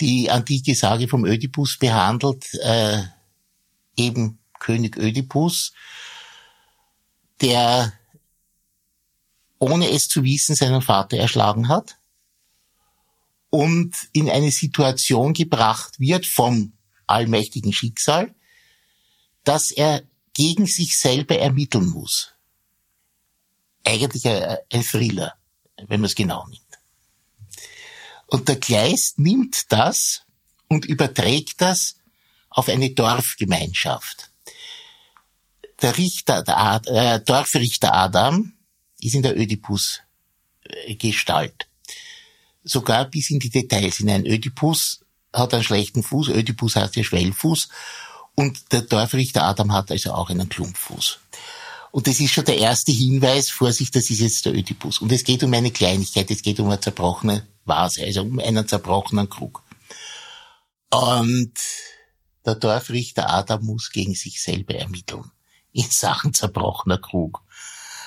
Die 0.00 0.30
antike 0.30 0.74
Sage 0.74 1.08
vom 1.08 1.24
Ödipus 1.24 1.78
behandelt 1.78 2.52
äh, 2.62 3.02
eben 3.96 4.38
König 4.58 4.96
Ödipus, 4.96 5.72
der 7.40 7.92
ohne 9.58 9.90
es 9.90 10.08
zu 10.08 10.22
wissen 10.22 10.54
seinen 10.54 10.82
Vater 10.82 11.16
erschlagen 11.16 11.68
hat 11.68 11.96
und 13.50 13.96
in 14.12 14.28
eine 14.28 14.50
Situation 14.50 15.32
gebracht 15.32 15.98
wird 15.98 16.26
vom 16.26 16.72
allmächtigen 17.06 17.72
Schicksal, 17.72 18.34
dass 19.44 19.70
er 19.70 20.02
gegen 20.34 20.66
sich 20.66 20.98
selber 20.98 21.38
ermitteln 21.38 21.88
muss. 21.88 22.32
Eigentlich 23.84 24.26
ein, 24.26 24.82
Thriller, 24.82 25.34
wenn 25.76 26.00
man 26.00 26.06
es 26.06 26.14
genau 26.14 26.46
nimmt. 26.48 26.65
Und 28.26 28.48
der 28.48 28.58
Kleist 28.58 29.18
nimmt 29.18 29.70
das 29.70 30.22
und 30.68 30.84
überträgt 30.84 31.60
das 31.60 31.96
auf 32.50 32.68
eine 32.68 32.90
Dorfgemeinschaft. 32.90 34.30
Der 35.82 35.96
Richter, 35.96 36.42
der 36.42 36.58
Ad, 36.58 36.90
äh, 36.90 37.20
Dorfrichter 37.20 37.94
Adam 37.94 38.54
ist 39.00 39.14
in 39.14 39.22
der 39.22 39.38
Ödipus-Gestalt. 39.38 41.68
Sogar 42.64 43.04
bis 43.04 43.30
in 43.30 43.38
die 43.38 43.50
Details 43.50 43.98
hinein. 43.98 44.26
Ödipus 44.26 45.04
hat 45.32 45.54
einen 45.54 45.62
schlechten 45.62 46.02
Fuß, 46.02 46.30
Ödipus 46.30 46.74
heißt 46.76 46.96
ja 46.96 47.04
Schwellfuß 47.04 47.68
und 48.34 48.72
der 48.72 48.82
Dorfrichter 48.82 49.44
Adam 49.44 49.72
hat 49.72 49.90
also 49.90 50.12
auch 50.12 50.28
einen 50.30 50.48
Klumpfuß. 50.48 51.18
Und 51.92 52.06
das 52.06 52.20
ist 52.20 52.32
schon 52.32 52.46
der 52.46 52.58
erste 52.58 52.92
Hinweis, 52.92 53.50
Vorsicht, 53.50 53.94
das 53.94 54.08
ist 54.10 54.20
jetzt 54.20 54.46
der 54.46 54.54
Ödipus. 54.54 54.98
Und 54.98 55.12
es 55.12 55.24
geht 55.24 55.44
um 55.44 55.54
eine 55.54 55.70
Kleinigkeit, 55.70 56.30
es 56.30 56.42
geht 56.42 56.58
um 56.58 56.66
eine 56.66 56.80
zerbrochene 56.80 57.46
Vase, 57.66 58.04
also 58.04 58.22
um 58.22 58.38
einen 58.38 58.66
zerbrochenen 58.66 59.28
Krug. 59.28 59.62
Und 60.90 61.54
der 62.44 62.54
Dorfrichter 62.54 63.28
Adam 63.28 63.64
muss 63.64 63.90
gegen 63.90 64.14
sich 64.14 64.40
selber 64.42 64.74
ermitteln 64.74 65.30
in 65.72 65.90
Sachen 65.90 66.32
zerbrochener 66.32 66.98
Krug. 66.98 67.42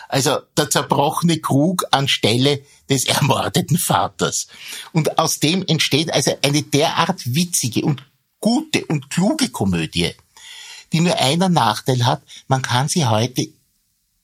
Also 0.07 0.39
der 0.57 0.69
zerbrochene 0.69 1.39
Krug 1.39 1.85
anstelle 1.91 2.63
des 2.89 3.05
ermordeten 3.05 3.77
Vaters. 3.77 4.47
Und 4.91 5.19
aus 5.19 5.39
dem 5.39 5.63
entsteht 5.67 6.11
also 6.11 6.35
eine 6.41 6.63
derart 6.63 7.21
witzige 7.35 7.85
und 7.85 8.03
gute 8.39 8.85
und 8.85 9.09
kluge 9.11 9.49
Komödie, 9.49 10.15
die 10.91 11.01
nur 11.01 11.15
einen 11.17 11.53
Nachteil 11.53 12.05
hat, 12.05 12.23
man 12.47 12.63
kann 12.63 12.87
sie 12.87 13.05
heute 13.05 13.49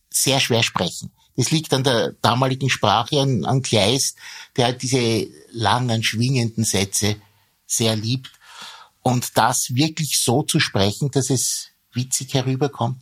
sehr 0.09 0.39
schwer 0.39 0.63
sprechen. 0.63 1.11
Das 1.35 1.51
liegt 1.51 1.73
an 1.73 1.83
der 1.83 2.13
damaligen 2.21 2.69
Sprache, 2.69 3.19
an, 3.21 3.45
an 3.45 3.61
Kleist, 3.61 4.17
der 4.55 4.65
halt 4.65 4.81
diese 4.81 5.27
langen, 5.51 6.03
schwingenden 6.03 6.63
Sätze 6.63 7.17
sehr 7.65 7.95
liebt. 7.95 8.31
Und 9.01 9.37
das 9.37 9.75
wirklich 9.75 10.19
so 10.19 10.43
zu 10.43 10.59
sprechen, 10.59 11.11
dass 11.11 11.29
es 11.29 11.69
witzig 11.93 12.33
herüberkommt, 12.33 13.01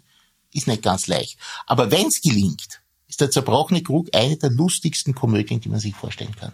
ist 0.51 0.67
nicht 0.67 0.81
ganz 0.81 1.07
leicht. 1.07 1.37
Aber 1.65 1.91
wenn 1.91 2.07
es 2.07 2.21
gelingt, 2.21 2.81
ist 3.07 3.21
der 3.21 3.31
zerbrochene 3.31 3.83
Krug 3.83 4.09
eine 4.13 4.37
der 4.37 4.49
lustigsten 4.49 5.13
Komödien, 5.13 5.61
die 5.61 5.69
man 5.69 5.79
sich 5.79 5.95
vorstellen 5.95 6.35
kann. 6.35 6.53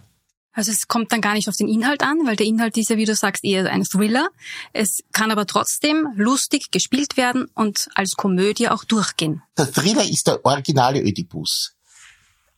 Also 0.52 0.72
es 0.72 0.88
kommt 0.88 1.12
dann 1.12 1.20
gar 1.20 1.34
nicht 1.34 1.48
auf 1.48 1.56
den 1.56 1.68
Inhalt 1.68 2.02
an, 2.02 2.18
weil 2.26 2.36
der 2.36 2.46
Inhalt 2.46 2.76
ist 2.76 2.90
ja, 2.90 2.96
wie 2.96 3.04
du 3.04 3.14
sagst, 3.14 3.44
eher 3.44 3.70
ein 3.70 3.84
Thriller. 3.84 4.28
Es 4.72 5.02
kann 5.12 5.30
aber 5.30 5.46
trotzdem 5.46 6.08
lustig 6.16 6.70
gespielt 6.70 7.16
werden 7.16 7.46
und 7.54 7.88
als 7.94 8.14
Komödie 8.16 8.68
auch 8.68 8.84
durchgehen. 8.84 9.42
Der 9.56 9.70
Thriller 9.70 10.04
ist 10.04 10.26
der 10.26 10.44
originale 10.44 11.00
Ödipus. 11.00 11.74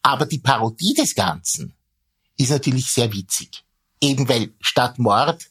Aber 0.01 0.27
die 0.27 0.39
Parodie 0.39 0.95
des 0.95 1.15
Ganzen 1.15 1.75
ist 2.37 2.51
natürlich 2.51 2.87
sehr 2.87 3.13
witzig. 3.13 3.63
Eben 4.01 4.29
weil 4.29 4.53
statt 4.61 4.99
Mord 4.99 5.49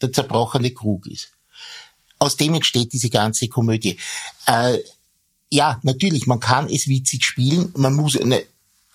der 0.00 0.12
zerbrochene 0.12 0.72
Krug 0.72 1.06
ist. 1.06 1.32
Aus 2.18 2.36
dem 2.36 2.54
entsteht 2.54 2.92
diese 2.92 3.10
ganze 3.10 3.48
Komödie. 3.48 3.98
Äh, 4.46 4.78
ja, 5.50 5.80
natürlich, 5.82 6.26
man 6.26 6.40
kann 6.40 6.68
es 6.68 6.88
witzig 6.88 7.24
spielen, 7.24 7.72
man 7.76 7.94
muss, 7.94 8.14
ne, 8.14 8.44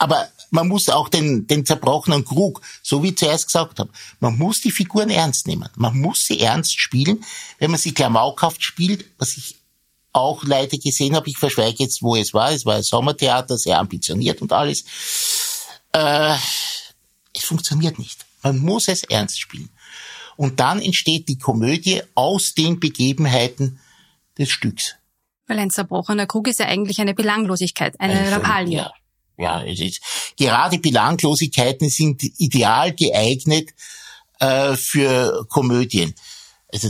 aber 0.03 0.27
man 0.51 0.67
muss 0.67 0.89
auch 0.89 1.07
den, 1.07 1.47
den 1.47 1.65
zerbrochenen 1.65 2.25
Krug, 2.25 2.61
so 2.81 3.01
wie 3.01 3.09
ich 3.09 3.17
zuerst 3.17 3.45
gesagt 3.47 3.79
habe, 3.79 3.89
man 4.19 4.37
muss 4.37 4.59
die 4.59 4.69
Figuren 4.69 5.09
ernst 5.09 5.47
nehmen. 5.47 5.69
Man 5.77 5.97
muss 5.97 6.25
sie 6.25 6.41
ernst 6.41 6.77
spielen. 6.77 7.23
Wenn 7.57 7.71
man 7.71 7.79
sie 7.79 7.93
klamaukhaft 7.93 8.61
spielt, 8.61 9.05
was 9.17 9.37
ich 9.37 9.55
auch 10.11 10.43
leider 10.43 10.77
gesehen 10.77 11.15
habe, 11.15 11.29
ich 11.29 11.37
verschweige 11.37 11.83
jetzt, 11.85 12.03
wo 12.03 12.17
es 12.17 12.33
war, 12.33 12.51
es 12.51 12.65
war 12.65 12.75
ein 12.75 12.83
Sommertheater, 12.83 13.57
sehr 13.57 13.79
ambitioniert 13.79 14.41
und 14.41 14.51
alles, 14.51 14.83
äh, 15.93 16.35
es 17.33 17.45
funktioniert 17.45 17.97
nicht. 17.97 18.25
Man 18.43 18.59
muss 18.59 18.89
es 18.89 19.03
ernst 19.03 19.39
spielen. 19.39 19.69
Und 20.35 20.59
dann 20.59 20.81
entsteht 20.81 21.29
die 21.29 21.37
Komödie 21.37 22.01
aus 22.13 22.55
den 22.55 22.81
Begebenheiten 22.81 23.79
des 24.37 24.49
Stücks. 24.49 24.95
Weil 25.47 25.59
ein 25.59 25.69
zerbrochener 25.69 26.27
Krug 26.27 26.49
ist 26.49 26.59
ja 26.59 26.65
eigentlich 26.65 26.99
eine 26.99 27.13
Belanglosigkeit, 27.13 27.99
eine 28.01 28.19
ein 28.19 28.29
Lappalie. 28.29 28.77
Ja, 28.79 28.93
ja, 29.37 29.63
es 29.63 29.79
ist, 29.79 30.01
gerade 30.37 30.77
Belanglosigkeiten 30.77 31.89
sind 31.89 32.23
ideal 32.39 32.93
geeignet 32.93 33.69
äh, 34.39 34.75
für 34.75 35.45
Komödien. 35.49 36.13
Also 36.71 36.89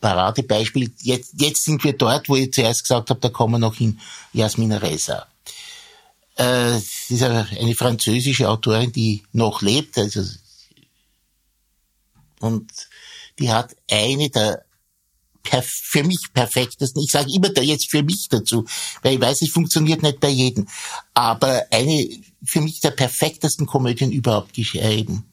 Paradebeispiel, 0.00 0.92
jetzt, 1.02 1.34
jetzt 1.36 1.64
sind 1.64 1.82
wir 1.82 1.92
dort, 1.92 2.28
wo 2.28 2.36
ich 2.36 2.52
zuerst 2.52 2.84
gesagt 2.84 3.10
habe, 3.10 3.20
da 3.20 3.28
kommen 3.28 3.54
wir 3.54 3.58
noch 3.58 3.76
hin, 3.76 4.00
Jasmina 4.32 4.78
Reza. 4.78 5.26
Äh, 6.36 6.44
das 6.44 7.10
ist 7.10 7.22
eine 7.22 7.74
französische 7.74 8.48
Autorin, 8.48 8.92
die 8.92 9.24
noch 9.32 9.62
lebt, 9.62 9.98
also 9.98 10.22
und 12.40 12.70
die 13.38 13.50
hat 13.50 13.74
eine 13.90 14.30
der 14.30 14.64
für 15.62 16.02
mich 16.02 16.32
perfektesten, 16.32 17.02
ich 17.02 17.10
sage 17.10 17.32
immer 17.32 17.48
da 17.50 17.62
jetzt 17.62 17.90
für 17.90 18.02
mich 18.02 18.28
dazu, 18.28 18.64
weil 19.02 19.14
ich 19.14 19.20
weiß, 19.20 19.42
es 19.42 19.50
funktioniert 19.50 20.02
nicht 20.02 20.20
bei 20.20 20.28
jedem, 20.28 20.66
aber 21.14 21.66
eine 21.70 22.08
für 22.44 22.60
mich 22.60 22.80
der 22.80 22.90
perfektesten 22.90 23.66
Komödien 23.66 24.12
überhaupt 24.12 24.54
geschrieben. 24.54 25.24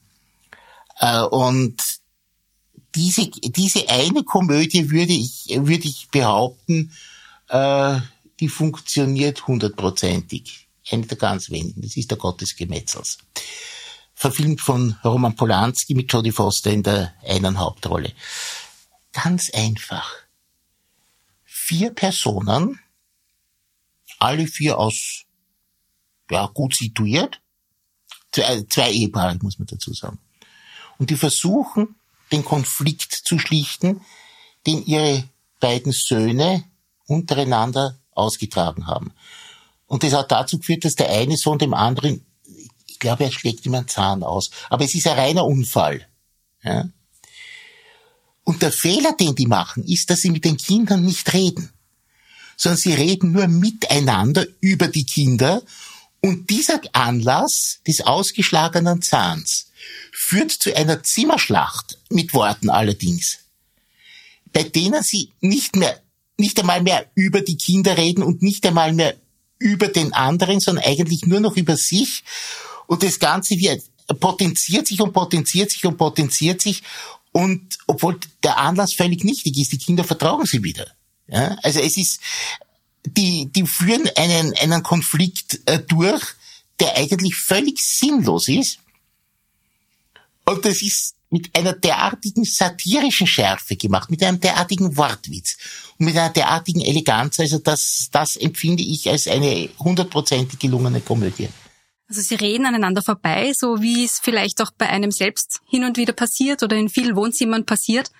Äh, 0.98 1.22
und 1.22 1.82
diese, 2.94 3.28
diese 3.28 3.88
eine 3.88 4.24
Komödie 4.24 4.90
würde 4.90 5.12
ich, 5.12 5.46
würde 5.54 5.86
ich 5.86 6.08
behaupten, 6.10 6.92
äh, 7.48 8.00
die 8.40 8.48
funktioniert 8.48 9.46
hundertprozentig. 9.46 10.68
Eine 10.90 11.06
der 11.06 11.18
ganz 11.18 11.50
wenigen. 11.50 11.82
Das 11.82 11.96
ist 11.96 12.10
der 12.10 12.18
Gott 12.18 12.40
des 12.40 12.54
Gemetzels 12.54 13.18
verfilmt 14.16 14.62
von 14.62 14.96
Roman 15.04 15.36
Polanski 15.36 15.94
mit 15.94 16.10
Jodie 16.10 16.32
Foster 16.32 16.72
in 16.72 16.82
der 16.82 17.12
einen 17.22 17.60
Hauptrolle. 17.60 18.12
Ganz 19.22 19.50
einfach. 19.50 20.10
Vier 21.44 21.90
Personen, 21.90 22.78
alle 24.18 24.46
vier 24.46 24.78
aus, 24.78 25.24
ja, 26.30 26.46
gut 26.46 26.74
situiert, 26.74 27.40
zwei, 28.32 28.62
zwei 28.68 28.92
Ehepaare, 28.92 29.38
muss 29.42 29.58
man 29.58 29.66
dazu 29.66 29.92
sagen. 29.92 30.18
Und 30.98 31.10
die 31.10 31.16
versuchen, 31.16 31.96
den 32.32 32.44
Konflikt 32.44 33.12
zu 33.12 33.38
schlichten, 33.38 34.00
den 34.66 34.84
ihre 34.84 35.28
beiden 35.60 35.92
Söhne 35.92 36.64
untereinander 37.06 37.98
ausgetragen 38.12 38.86
haben. 38.86 39.12
Und 39.86 40.02
das 40.02 40.12
hat 40.12 40.30
dazu 40.32 40.58
geführt, 40.58 40.84
dass 40.84 40.94
der 40.94 41.10
eine 41.10 41.36
Sohn 41.36 41.58
dem 41.58 41.74
anderen 41.74 42.26
ich 42.96 43.00
glaube, 43.00 43.24
er 43.24 43.30
schlägt 43.30 43.66
ihm 43.66 43.74
einen 43.74 43.88
Zahn 43.88 44.22
aus. 44.22 44.50
Aber 44.70 44.82
es 44.82 44.94
ist 44.94 45.06
ein 45.06 45.18
reiner 45.18 45.44
Unfall. 45.44 46.08
Ja? 46.62 46.88
Und 48.46 48.62
der 48.62 48.70
Fehler, 48.70 49.12
den 49.12 49.34
die 49.34 49.48
machen, 49.48 49.84
ist, 49.84 50.08
dass 50.08 50.20
sie 50.20 50.30
mit 50.30 50.44
den 50.44 50.56
Kindern 50.56 51.04
nicht 51.04 51.32
reden, 51.32 51.68
sondern 52.56 52.78
sie 52.78 52.94
reden 52.94 53.32
nur 53.32 53.48
miteinander 53.48 54.46
über 54.60 54.86
die 54.86 55.04
Kinder 55.04 55.62
Und 56.20 56.48
dieser 56.48 56.80
Anlass 56.92 57.80
des 57.88 58.02
ausgeschlagenen 58.02 59.02
Zahns 59.02 59.66
führt 60.12 60.52
zu 60.52 60.74
einer 60.74 61.02
Zimmerschlacht, 61.02 61.98
mit 62.08 62.34
Worten 62.34 62.70
allerdings, 62.70 63.38
bei 64.52 64.62
denen 64.62 65.02
sie 65.02 65.32
nicht 65.40 65.74
mehr, 65.74 66.00
nicht 66.38 66.58
einmal 66.60 66.82
mehr 66.82 67.10
über 67.16 67.40
die 67.40 67.58
Kinder 67.58 67.98
reden 67.98 68.22
und 68.22 68.42
nicht 68.42 68.64
einmal 68.64 68.92
mehr 68.92 69.16
über 69.58 69.88
den 69.88 70.12
anderen, 70.12 70.60
sondern 70.60 70.84
eigentlich 70.84 71.26
nur 71.26 71.40
noch 71.40 71.56
über 71.56 71.76
sich. 71.76 72.22
Und 72.86 73.02
das 73.02 73.18
Ganze 73.18 73.58
wird 73.58 73.82
potenziert 74.20 74.86
sich 74.86 75.00
und 75.00 75.12
potenziert 75.12 75.72
sich 75.72 75.84
und 75.84 75.96
potenziert 75.96 76.62
sich. 76.62 76.84
Und 77.36 77.76
obwohl 77.86 78.18
der 78.42 78.56
Anlass 78.56 78.94
völlig 78.94 79.22
nichtig 79.22 79.58
ist, 79.58 79.70
die 79.70 79.76
Kinder 79.76 80.04
vertrauen 80.04 80.46
sie 80.46 80.64
wieder. 80.64 80.86
Ja? 81.28 81.54
Also 81.62 81.80
es 81.80 81.98
ist, 81.98 82.18
die, 83.04 83.52
die 83.52 83.66
führen 83.66 84.08
einen, 84.16 84.54
einen 84.54 84.82
Konflikt 84.82 85.60
äh, 85.66 85.80
durch, 85.80 86.22
der 86.80 86.96
eigentlich 86.96 87.36
völlig 87.36 87.78
sinnlos 87.80 88.48
ist. 88.48 88.78
Und 90.46 90.64
das 90.64 90.80
ist 90.80 91.14
mit 91.28 91.54
einer 91.54 91.74
derartigen 91.74 92.44
satirischen 92.44 93.26
Schärfe 93.26 93.76
gemacht, 93.76 94.10
mit 94.10 94.22
einem 94.22 94.40
derartigen 94.40 94.96
Wortwitz 94.96 95.58
und 95.98 96.06
mit 96.06 96.16
einer 96.16 96.30
derartigen 96.30 96.80
Eleganz. 96.80 97.38
Also 97.38 97.58
das, 97.58 98.08
das 98.12 98.38
empfinde 98.38 98.82
ich 98.82 99.10
als 99.10 99.28
eine 99.28 99.68
hundertprozentig 99.78 100.58
gelungene 100.58 101.02
Komödie. 101.02 101.50
Also 102.08 102.20
sie 102.20 102.36
reden 102.36 102.66
aneinander 102.66 103.02
vorbei, 103.02 103.52
so 103.56 103.82
wie 103.82 104.04
es 104.04 104.20
vielleicht 104.22 104.62
auch 104.62 104.70
bei 104.78 104.88
einem 104.88 105.10
selbst 105.10 105.60
hin 105.68 105.84
und 105.84 105.96
wieder 105.96 106.12
passiert 106.12 106.62
oder 106.62 106.76
in 106.76 106.88
vielen 106.88 107.16
Wohnzimmern 107.16 107.66
passiert. 107.66 108.10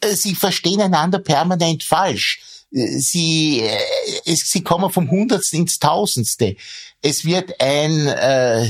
Äh, 0.00 0.14
sie 0.14 0.34
verstehen 0.34 0.80
einander 0.80 1.20
permanent 1.20 1.84
falsch. 1.84 2.40
Äh, 2.72 2.98
sie, 2.98 3.60
äh, 3.60 3.78
es, 4.26 4.50
sie 4.50 4.62
kommen 4.62 4.90
vom 4.90 5.10
Hundertsten 5.10 5.60
ins 5.60 5.78
Tausendste. 5.78 6.56
Es 7.02 7.24
wird 7.24 7.60
ein, 7.60 8.06
äh, 8.08 8.68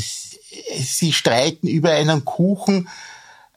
sie 0.78 1.12
streiten 1.12 1.66
über 1.66 1.92
einen 1.92 2.24
Kuchen, 2.26 2.88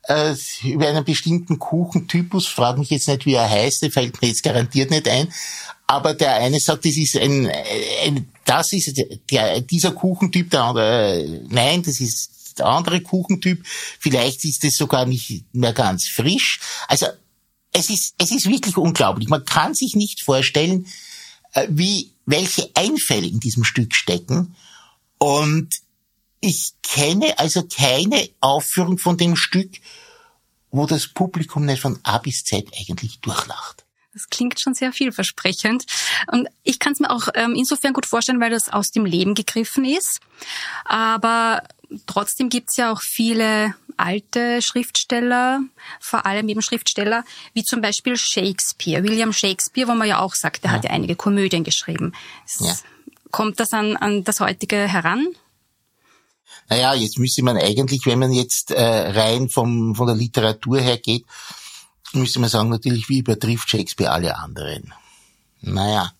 äh, 0.03 0.36
über 0.63 0.88
einen 0.88 1.03
bestimmten 1.03 1.60
Kuchentypus. 1.60 2.48
Frag 2.48 2.77
mich 2.77 2.89
jetzt 2.91 3.10
nicht, 3.10 3.25
wie 3.25 3.33
er 3.33 3.50
heißt, 3.50 3.81
der 3.81 3.91
fällt 3.91 4.22
mir 4.22 4.29
jetzt 4.29 4.43
garantiert 4.43 4.89
nicht 4.89 5.07
ein. 5.10 5.33
Aber 5.86 6.13
der 6.13 6.36
eine 6.36 6.60
sagt, 6.62 6.86
das 6.86 6.95
ist 6.95 7.17
ein, 7.17 7.51
ein 8.05 8.32
das 8.45 8.73
ist 8.73 9.01
der, 9.31 9.62
dieser 9.62 9.91
Kuchentyp, 9.91 10.50
der 10.50 10.63
andere, 10.63 11.41
nein, 11.50 11.83
das 11.83 12.00
ist 12.00 12.59
der 12.59 12.67
andere 12.67 13.01
Kuchentyp. 13.01 13.65
Vielleicht 14.00 14.45
ist 14.45 14.63
es 14.63 14.77
sogar 14.77 15.05
nicht 15.05 15.45
mehr 15.53 15.73
ganz 15.73 16.07
frisch. 16.07 16.59
Also 16.88 17.07
es 17.71 17.89
ist, 17.89 18.15
es 18.17 18.31
ist 18.31 18.50
wirklich 18.50 18.77
unglaublich. 18.77 19.29
Man 19.29 19.45
kann 19.45 19.73
sich 19.73 19.95
nicht 19.95 20.21
vorstellen, 20.21 20.88
äh, 21.53 21.67
wie, 21.69 22.12
welche 22.25 22.69
Einfälle 22.75 23.27
in 23.27 23.39
diesem 23.39 23.63
Stück 23.63 23.95
stecken. 23.95 24.55
Und 25.17 25.69
ich 26.39 26.73
kenne 26.83 27.39
also 27.39 27.63
keine 27.63 28.29
Aufführung 28.39 28.97
von 28.97 29.17
dem 29.17 29.35
Stück, 29.35 29.71
wo 30.71 30.85
das 30.85 31.07
Publikum 31.07 31.65
nicht 31.65 31.81
von 31.81 32.00
A 32.03 32.17
bis 32.17 32.43
Z 32.43 32.67
eigentlich 32.77 33.19
durchlacht. 33.19 33.82
Das 34.13 34.29
klingt 34.29 34.60
schon 34.60 34.75
sehr 34.75 34.93
vielversprechend. 34.93 35.86
Und 36.32 36.48
ich 36.63 36.79
kann 36.79 36.93
es 36.93 37.00
mir 37.00 37.10
auch 37.10 37.29
ähm, 37.34 37.55
insofern 37.55 37.93
gut 37.93 38.05
vorstellen, 38.05 38.39
weil 38.39 38.51
das 38.51 38.70
aus 38.70 38.91
dem 38.91 39.05
Leben 39.05 39.34
gegriffen 39.34 39.86
ist. 39.86 40.20
Aber 40.86 41.63
trotzdem 42.05 42.50
gibt's 42.50 42.77
ja 42.77 42.91
auch 42.91 43.01
viele 43.01 43.74
alte 43.98 44.62
Schriftsteller, 44.62 45.62
vor 46.00 46.25
allem 46.25 46.50
eben 46.50 46.62
Schriftsteller, 46.62 47.24
wie 47.53 47.63
zum 47.63 47.82
Beispiel 47.82 48.17
Shakespeare, 48.17 49.03
William 49.03 49.34
Shakespeare, 49.34 49.88
wo 49.88 49.93
man 49.93 50.08
ja 50.08 50.20
auch 50.20 50.36
sagt, 50.36 50.63
er 50.63 50.72
ja. 50.72 50.75
hat 50.77 50.84
ja 50.86 50.91
einige 50.91 51.15
Komödien 51.15 51.63
geschrieben. 51.63 52.13
Ja. 52.60 52.75
Kommt 53.32 53.60
das 53.60 53.74
an, 53.74 53.96
an 53.96 54.24
das 54.24 54.39
heutige 54.39 54.76
heran? 54.76 55.28
Naja, 56.69 56.93
jetzt 56.93 57.17
müsste 57.17 57.43
man 57.43 57.58
eigentlich, 57.58 58.06
wenn 58.06 58.19
man 58.19 58.32
jetzt 58.32 58.71
äh, 58.71 58.82
rein 58.82 59.49
vom, 59.49 59.95
von 59.95 60.08
der 60.08 60.15
Literatur 60.15 60.80
her 60.80 60.97
geht, 60.97 61.26
müsste 62.15 62.39
man 62.39 62.49
sagen, 62.49 62.69
natürlich, 62.69 63.10
wie 63.10 63.19
übertrifft 63.19 63.69
Shakespeare 63.69 64.12
alle 64.12 64.38
anderen? 64.38 64.93
Naja, 65.62 66.13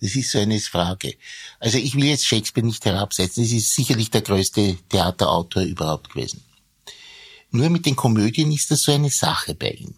das 0.00 0.14
ist 0.14 0.30
so 0.30 0.38
eine 0.38 0.60
Frage. 0.60 1.14
Also 1.58 1.78
ich 1.78 1.94
will 1.94 2.04
jetzt 2.04 2.26
Shakespeare 2.26 2.66
nicht 2.66 2.84
herabsetzen. 2.84 3.44
Es 3.44 3.52
ist 3.52 3.74
sicherlich 3.74 4.10
der 4.10 4.22
größte 4.22 4.76
Theaterautor 4.88 5.62
überhaupt 5.62 6.10
gewesen. 6.10 6.42
Nur 7.50 7.70
mit 7.70 7.86
den 7.86 7.96
Komödien 7.96 8.52
ist 8.52 8.70
das 8.70 8.82
so 8.82 8.92
eine 8.92 9.10
Sache 9.10 9.54
bei 9.54 9.70
ihm. 9.70 9.94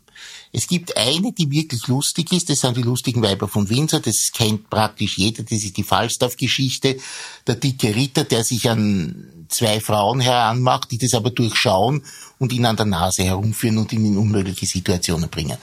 Es 0.52 0.66
gibt 0.66 0.96
eine, 0.96 1.32
die 1.32 1.50
wirklich 1.50 1.86
lustig 1.86 2.32
ist, 2.32 2.50
das 2.50 2.60
sind 2.60 2.76
die 2.76 2.82
lustigen 2.82 3.22
Weiber 3.22 3.46
von 3.46 3.68
Windsor, 3.68 4.00
das 4.00 4.32
kennt 4.32 4.68
praktisch 4.68 5.16
jeder, 5.16 5.44
das 5.44 5.62
ist 5.62 5.76
die 5.76 5.84
Falstaff-Geschichte, 5.84 6.98
der 7.46 7.54
dicke 7.54 7.94
Ritter, 7.94 8.24
der 8.24 8.42
sich 8.42 8.68
an 8.68 9.46
zwei 9.48 9.80
Frauen 9.80 10.20
heranmacht, 10.20 10.90
die 10.90 10.98
das 10.98 11.14
aber 11.14 11.30
durchschauen 11.30 12.04
und 12.38 12.52
ihn 12.52 12.66
an 12.66 12.76
der 12.76 12.86
Nase 12.86 13.22
herumführen 13.22 13.78
und 13.78 13.92
ihn 13.92 14.04
in 14.04 14.18
unmögliche 14.18 14.66
Situationen 14.66 15.30
bringen. 15.30 15.56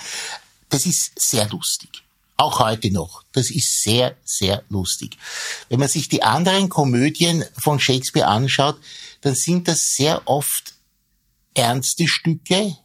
Das 0.70 0.86
ist 0.86 1.12
sehr 1.16 1.48
lustig. 1.50 2.04
Auch 2.38 2.60
heute 2.60 2.92
noch. 2.92 3.24
Das 3.32 3.50
ist 3.50 3.82
sehr, 3.82 4.16
sehr 4.24 4.64
lustig. 4.70 5.18
Wenn 5.70 5.80
man 5.80 5.90
sich 5.90 6.08
die 6.08 6.22
anderen 6.22 6.70
Komödien 6.70 7.44
von 7.58 7.80
Shakespeare 7.80 8.28
anschaut, 8.28 8.78
dann 9.22 9.34
sind 9.34 9.68
das 9.68 9.96
sehr 9.96 10.22
oft 10.26 10.76
ernste 11.56 12.08
Stücke, 12.08 12.78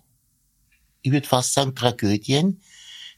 ich 1.03 1.13
würde 1.13 1.27
fast 1.27 1.55
sagen 1.55 1.75
Tragödien, 1.75 2.61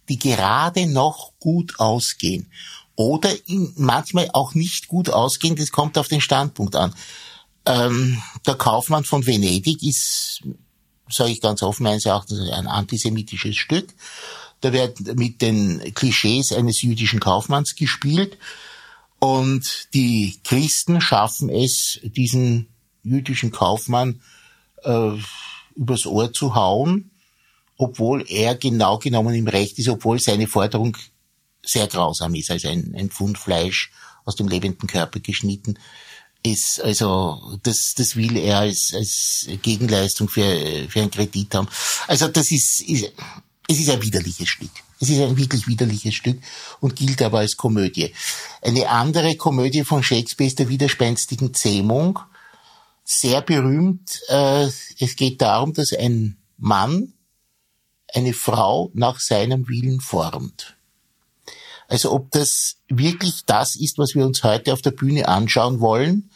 die 0.08 0.18
gerade 0.18 0.86
noch 0.86 1.32
gut 1.38 1.78
ausgehen. 1.78 2.50
Oder 2.96 3.30
manchmal 3.76 4.30
auch 4.32 4.54
nicht 4.54 4.88
gut 4.88 5.10
ausgehen, 5.10 5.56
das 5.56 5.72
kommt 5.72 5.98
auf 5.98 6.08
den 6.08 6.20
Standpunkt 6.20 6.76
an. 6.76 6.94
Ähm, 7.66 8.22
der 8.46 8.54
Kaufmann 8.54 9.04
von 9.04 9.26
Venedig 9.26 9.82
ist, 9.82 10.42
sage 11.08 11.30
ich 11.30 11.40
ganz 11.40 11.62
offen, 11.62 11.84
meines 11.84 12.04
Erachtens 12.04 12.50
ein 12.50 12.66
antisemitisches 12.66 13.56
Stück. 13.56 13.92
Da 14.60 14.72
wird 14.72 15.00
mit 15.16 15.42
den 15.42 15.94
Klischees 15.94 16.52
eines 16.52 16.82
jüdischen 16.82 17.20
Kaufmanns 17.20 17.74
gespielt. 17.74 18.38
Und 19.18 19.88
die 19.94 20.38
Christen 20.44 21.00
schaffen 21.00 21.48
es, 21.48 21.98
diesen 22.02 22.68
jüdischen 23.02 23.50
Kaufmann 23.50 24.20
äh, 24.82 25.12
übers 25.74 26.06
Ohr 26.06 26.32
zu 26.32 26.54
hauen, 26.54 27.10
obwohl 27.76 28.24
er 28.28 28.54
genau 28.54 28.98
genommen 28.98 29.34
im 29.34 29.48
Recht 29.48 29.78
ist, 29.78 29.88
obwohl 29.88 30.20
seine 30.20 30.46
Forderung 30.46 30.96
sehr 31.64 31.86
grausam 31.86 32.34
ist, 32.34 32.50
also 32.50 32.68
ein, 32.68 32.94
ein 32.96 33.10
Pfund 33.10 33.38
Fleisch 33.38 33.90
aus 34.24 34.36
dem 34.36 34.48
lebenden 34.48 34.88
Körper 34.88 35.20
geschnitten 35.20 35.78
ist, 36.42 36.80
also 36.82 37.58
das, 37.62 37.94
das 37.96 38.16
will 38.16 38.36
er 38.36 38.58
als, 38.58 38.92
als 38.94 39.46
Gegenleistung 39.62 40.28
für, 40.28 40.86
für 40.88 41.00
einen 41.00 41.10
Kredit 41.10 41.54
haben. 41.54 41.68
Also 42.06 42.28
das 42.28 42.50
ist, 42.50 42.80
ist, 42.80 43.12
es 43.66 43.80
ist 43.80 43.90
ein 43.90 44.02
widerliches 44.02 44.48
Stück. 44.48 44.70
Es 45.00 45.08
ist 45.08 45.20
ein 45.20 45.36
wirklich 45.36 45.66
widerliches 45.66 46.14
Stück 46.14 46.38
und 46.80 46.96
gilt 46.96 47.20
aber 47.22 47.38
als 47.38 47.56
Komödie. 47.56 48.12
Eine 48.62 48.88
andere 48.88 49.36
Komödie 49.36 49.84
von 49.84 50.02
Shakespeare 50.02 50.46
ist 50.46 50.58
der 50.58 50.68
widerspenstigen 50.68 51.52
Zähmung, 51.54 52.18
sehr 53.04 53.42
berühmt. 53.42 54.20
Äh, 54.28 54.68
es 54.98 55.16
geht 55.16 55.42
darum, 55.42 55.72
dass 55.72 55.92
ein 55.92 56.36
Mann 56.56 57.12
eine 58.14 58.32
Frau 58.32 58.90
nach 58.94 59.20
seinem 59.20 59.68
Willen 59.68 60.00
formt. 60.00 60.76
Also 61.88 62.12
ob 62.12 62.30
das 62.30 62.76
wirklich 62.88 63.44
das 63.44 63.76
ist, 63.76 63.98
was 63.98 64.14
wir 64.14 64.24
uns 64.24 64.42
heute 64.42 64.72
auf 64.72 64.82
der 64.82 64.92
Bühne 64.92 65.28
anschauen 65.28 65.80
wollen, 65.80 66.30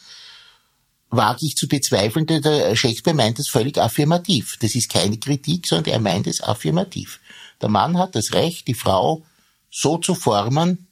wage 1.09 1.45
ich 1.45 1.55
zu 1.55 1.67
bezweifeln, 1.67 2.27
denn 2.27 2.41
der 2.41 2.75
Shakespeare 2.75 3.17
meint 3.17 3.39
es 3.39 3.47
völlig 3.47 3.79
affirmativ. 3.79 4.57
Das 4.61 4.75
ist 4.75 4.91
keine 4.91 5.17
Kritik, 5.17 5.65
sondern 5.65 5.93
er 5.93 5.99
meint 5.99 6.27
es 6.27 6.41
affirmativ. 6.41 7.19
Der 7.61 7.69
Mann 7.69 7.97
hat 7.97 8.15
das 8.15 8.33
Recht, 8.33 8.67
die 8.67 8.75
Frau 8.75 9.23
so 9.71 9.97
zu 9.97 10.13
formen, 10.13 10.87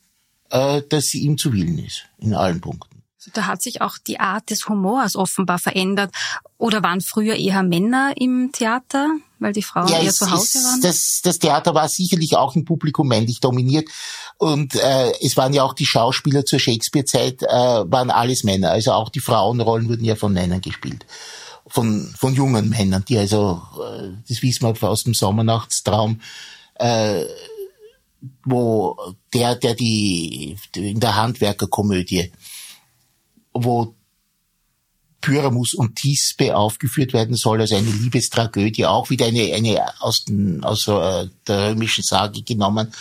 äh, 0.49 0.81
dass 0.89 1.05
sie 1.05 1.21
ihm 1.21 1.37
zu 1.37 1.53
Willen 1.53 1.77
ist, 1.77 2.05
in 2.17 2.33
allen 2.33 2.61
Punkten. 2.61 2.96
Da 3.33 3.47
hat 3.47 3.61
sich 3.61 3.81
auch 3.81 3.97
die 3.97 4.19
Art 4.19 4.49
des 4.51 4.69
Humors 4.69 5.15
offenbar 5.15 5.57
verändert. 5.57 6.13
Oder 6.57 6.83
waren 6.83 7.01
früher 7.01 7.35
eher 7.35 7.63
Männer 7.63 8.13
im 8.15 8.51
Theater, 8.53 9.09
weil 9.39 9.53
die 9.53 9.63
Frauen 9.63 9.87
ja, 9.87 9.99
eher 9.99 10.13
zu 10.13 10.29
Hause 10.29 10.59
waren? 10.59 10.81
Das, 10.81 11.21
das 11.23 11.39
Theater 11.39 11.73
war 11.73 11.89
sicherlich 11.89 12.37
auch 12.37 12.55
im 12.55 12.63
Publikum 12.63 13.07
männlich 13.07 13.39
dominiert. 13.39 13.89
Und 14.37 14.75
äh, 14.75 15.13
es 15.21 15.35
waren 15.35 15.53
ja 15.53 15.63
auch 15.63 15.73
die 15.73 15.85
Schauspieler 15.85 16.45
zur 16.45 16.59
Shakespeare-Zeit, 16.59 17.41
äh, 17.41 17.47
waren 17.47 18.11
alles 18.11 18.43
Männer. 18.43 18.71
Also 18.71 18.91
auch 18.91 19.09
die 19.09 19.19
Frauenrollen 19.19 19.89
wurden 19.89 20.05
ja 20.05 20.15
von 20.15 20.33
Männern 20.33 20.61
gespielt. 20.61 21.05
Von, 21.65 22.13
von 22.17 22.35
jungen 22.35 22.69
Männern, 22.69 23.03
die 23.09 23.17
also, 23.17 23.61
äh, 23.77 24.09
das 24.29 24.41
wissen 24.43 24.63
wir 24.63 24.89
aus 24.89 25.03
dem 25.03 25.15
Sommernachtstraum, 25.15 26.21
äh, 26.75 27.25
wo 28.45 28.95
der, 29.33 29.55
der 29.55 29.73
die 29.73 30.55
in 30.75 30.99
der 30.99 31.15
Handwerkerkomödie 31.15 32.31
wo 33.63 33.95
Pyramus 35.21 35.73
und 35.73 35.95
Tisbe 35.95 36.55
aufgeführt 36.55 37.13
werden 37.13 37.35
soll, 37.35 37.61
also 37.61 37.75
eine 37.75 37.89
Liebestragödie, 37.89 38.85
auch 38.85 39.09
wieder 39.09 39.25
eine, 39.25 39.53
eine 39.53 40.01
aus, 40.01 40.23
den, 40.25 40.63
aus 40.63 40.87
äh, 40.87 41.27
der 41.47 41.69
römischen 41.71 42.03
Sage 42.03 42.43
genommen. 42.43 42.93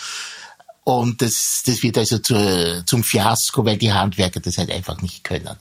Und 0.83 1.21
das, 1.21 1.63
das 1.65 1.83
wird 1.83 1.97
also 1.97 2.17
zu, 2.19 2.83
zum 2.85 3.03
Fiasko, 3.03 3.65
weil 3.65 3.77
die 3.77 3.91
Handwerker 3.91 4.39
das 4.39 4.57
halt 4.57 4.71
einfach 4.71 5.01
nicht 5.01 5.23
können. 5.23 5.55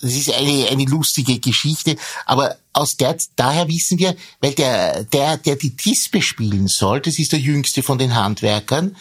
das 0.00 0.14
ist 0.14 0.32
eine, 0.32 0.68
eine 0.68 0.84
lustige 0.84 1.38
Geschichte, 1.38 1.96
aber 2.26 2.56
aus 2.72 2.96
der, 2.96 3.16
daher 3.36 3.68
wissen 3.68 3.98
wir, 3.98 4.16
weil 4.40 4.54
der, 4.54 5.04
der, 5.04 5.36
der 5.36 5.56
die 5.56 5.76
Tispe 5.76 6.22
spielen 6.22 6.68
soll, 6.68 7.00
das 7.00 7.18
ist 7.18 7.32
der 7.32 7.40
jüngste 7.40 7.82
von 7.82 7.98
den 7.98 8.14
Handwerkern, 8.14 8.96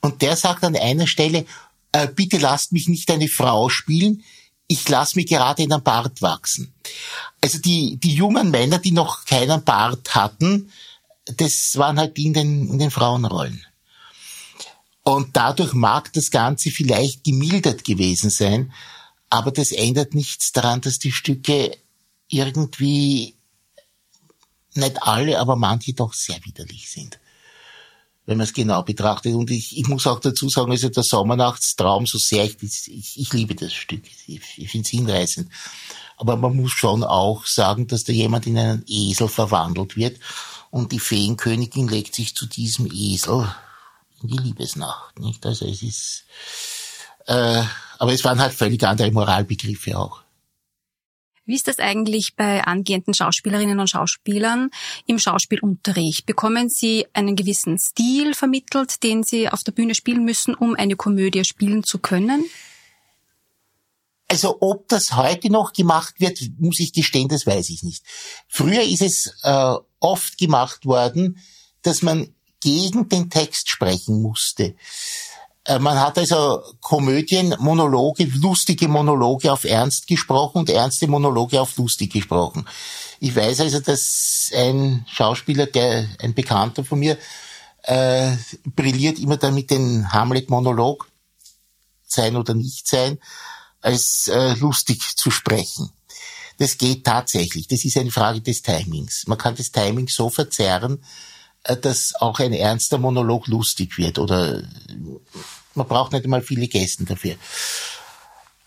und 0.00 0.22
der 0.22 0.34
sagt 0.36 0.64
an 0.64 0.76
einer 0.76 1.06
Stelle, 1.06 1.44
äh, 1.92 2.08
bitte 2.08 2.38
lasst 2.38 2.72
mich 2.72 2.88
nicht 2.88 3.10
eine 3.10 3.28
Frau 3.28 3.68
spielen, 3.68 4.24
ich 4.70 4.88
lasse 4.88 5.18
mir 5.18 5.24
gerade 5.24 5.64
einen 5.64 5.82
Bart 5.82 6.22
wachsen. 6.22 6.72
Also 7.40 7.58
die, 7.58 7.96
die 7.96 8.14
jungen 8.14 8.52
Männer, 8.52 8.78
die 8.78 8.92
noch 8.92 9.24
keinen 9.24 9.64
Bart 9.64 10.14
hatten, 10.14 10.70
das 11.24 11.76
waren 11.76 11.98
halt 11.98 12.16
die 12.16 12.26
in 12.26 12.34
den, 12.34 12.68
in 12.68 12.78
den 12.78 12.92
Frauenrollen. 12.92 13.66
Und 15.02 15.36
dadurch 15.36 15.72
mag 15.72 16.12
das 16.12 16.30
Ganze 16.30 16.70
vielleicht 16.70 17.24
gemildert 17.24 17.82
gewesen 17.82 18.30
sein, 18.30 18.72
aber 19.28 19.50
das 19.50 19.72
ändert 19.72 20.14
nichts 20.14 20.52
daran, 20.52 20.80
dass 20.80 21.00
die 21.00 21.10
Stücke 21.10 21.76
irgendwie 22.28 23.34
nicht 24.74 25.02
alle, 25.02 25.40
aber 25.40 25.56
manche 25.56 25.94
doch 25.94 26.14
sehr 26.14 26.38
widerlich 26.44 26.88
sind. 26.88 27.18
Wenn 28.30 28.36
man 28.36 28.44
es 28.44 28.52
genau 28.52 28.84
betrachtet. 28.84 29.34
Und 29.34 29.50
ich, 29.50 29.76
ich 29.76 29.88
muss 29.88 30.06
auch 30.06 30.20
dazu 30.20 30.48
sagen, 30.48 30.70
also 30.70 30.88
der 30.88 31.02
Sommernachtstraum, 31.02 32.06
so 32.06 32.16
sehr 32.16 32.44
ich, 32.44 32.62
ich, 32.62 33.18
ich 33.18 33.32
liebe 33.32 33.56
das 33.56 33.72
Stück. 33.72 34.04
Ich, 34.28 34.40
ich 34.56 34.70
finde 34.70 34.84
es 34.84 34.90
hinreißend. 34.90 35.50
Aber 36.16 36.36
man 36.36 36.54
muss 36.54 36.70
schon 36.70 37.02
auch 37.02 37.44
sagen, 37.44 37.88
dass 37.88 38.04
da 38.04 38.12
jemand 38.12 38.46
in 38.46 38.56
einen 38.56 38.84
Esel 38.86 39.26
verwandelt 39.26 39.96
wird 39.96 40.20
und 40.70 40.92
die 40.92 41.00
Feenkönigin 41.00 41.88
legt 41.88 42.14
sich 42.14 42.36
zu 42.36 42.46
diesem 42.46 42.88
Esel 42.92 43.52
in 44.22 44.28
die 44.28 44.38
Liebesnacht. 44.38 45.18
Nicht? 45.18 45.44
Also 45.44 45.66
es 45.66 45.82
ist, 45.82 46.22
äh, 47.26 47.64
aber 47.98 48.12
es 48.12 48.22
waren 48.22 48.38
halt 48.38 48.54
völlig 48.54 48.84
andere 48.84 49.10
Moralbegriffe 49.10 49.98
auch. 49.98 50.20
Wie 51.50 51.56
ist 51.56 51.66
das 51.66 51.80
eigentlich 51.80 52.36
bei 52.36 52.62
angehenden 52.62 53.12
Schauspielerinnen 53.12 53.80
und 53.80 53.90
Schauspielern 53.90 54.70
im 55.06 55.18
Schauspielunterricht? 55.18 56.24
Bekommen 56.24 56.68
sie 56.68 57.08
einen 57.12 57.34
gewissen 57.34 57.76
Stil 57.76 58.34
vermittelt, 58.34 59.02
den 59.02 59.24
sie 59.24 59.48
auf 59.48 59.64
der 59.64 59.72
Bühne 59.72 59.96
spielen 59.96 60.24
müssen, 60.24 60.54
um 60.54 60.76
eine 60.76 60.94
Komödie 60.94 61.44
spielen 61.44 61.82
zu 61.82 61.98
können? 61.98 62.44
Also 64.28 64.58
ob 64.60 64.86
das 64.86 65.16
heute 65.16 65.50
noch 65.50 65.72
gemacht 65.72 66.20
wird, 66.20 66.38
muss 66.60 66.78
ich 66.78 66.92
gestehen, 66.92 67.26
das 67.26 67.48
weiß 67.48 67.68
ich 67.70 67.82
nicht. 67.82 68.04
Früher 68.46 68.82
ist 68.82 69.02
es 69.02 69.34
äh, 69.42 69.74
oft 69.98 70.38
gemacht 70.38 70.86
worden, 70.86 71.40
dass 71.82 72.02
man 72.02 72.32
gegen 72.60 73.08
den 73.08 73.28
Text 73.28 73.68
sprechen 73.68 74.22
musste. 74.22 74.76
Äh, 75.70 75.78
man 75.78 76.00
hat 76.00 76.18
also 76.18 76.62
Komödien, 76.80 77.54
Monologe, 77.60 78.24
lustige 78.24 78.88
Monologe 78.88 79.52
auf 79.52 79.64
ernst 79.64 80.08
gesprochen 80.08 80.58
und 80.58 80.70
ernste 80.70 81.06
Monologe 81.06 81.60
auf 81.60 81.76
lustig 81.76 82.12
gesprochen. 82.12 82.66
Ich 83.20 83.36
weiß 83.36 83.60
also, 83.60 83.78
dass 83.78 84.50
ein 84.52 85.06
Schauspieler, 85.08 85.66
der 85.66 86.08
ein 86.18 86.34
Bekannter 86.34 86.82
von 86.82 86.98
mir, 86.98 87.16
äh, 87.84 88.32
brilliert 88.64 89.20
immer 89.20 89.36
dann 89.36 89.54
mit 89.54 89.70
dem 89.70 90.12
Hamlet-Monolog, 90.12 91.08
sein 92.04 92.34
oder 92.34 92.54
nicht 92.54 92.88
sein, 92.88 93.20
als 93.80 94.26
äh, 94.26 94.54
lustig 94.54 95.16
zu 95.16 95.30
sprechen. 95.30 95.90
Das 96.58 96.78
geht 96.78 97.04
tatsächlich. 97.04 97.68
Das 97.68 97.84
ist 97.84 97.96
eine 97.96 98.10
Frage 98.10 98.40
des 98.40 98.62
Timings. 98.62 99.24
Man 99.28 99.38
kann 99.38 99.54
das 99.54 99.70
Timing 99.70 100.08
so 100.08 100.30
verzerren, 100.30 101.04
äh, 101.62 101.76
dass 101.76 102.14
auch 102.18 102.40
ein 102.40 102.52
ernster 102.52 102.98
Monolog 102.98 103.46
lustig 103.46 103.98
wird 103.98 104.18
oder 104.18 104.64
man 105.74 105.86
braucht 105.86 106.12
nicht 106.12 106.24
einmal 106.24 106.42
viele 106.42 106.68
Gäste 106.68 107.04
dafür. 107.04 107.36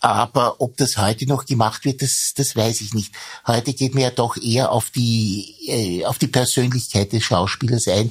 Aber 0.00 0.60
ob 0.60 0.76
das 0.76 0.98
heute 0.98 1.26
noch 1.26 1.46
gemacht 1.46 1.86
wird, 1.86 2.02
das, 2.02 2.32
das 2.36 2.54
weiß 2.54 2.82
ich 2.82 2.92
nicht. 2.92 3.12
Heute 3.46 3.72
geht 3.72 3.94
man 3.94 4.02
ja 4.02 4.10
doch 4.10 4.36
eher 4.36 4.70
auf 4.70 4.90
die, 4.90 5.54
äh, 5.66 6.04
auf 6.04 6.18
die 6.18 6.26
Persönlichkeit 6.26 7.12
des 7.12 7.24
Schauspielers 7.24 7.88
ein 7.88 8.10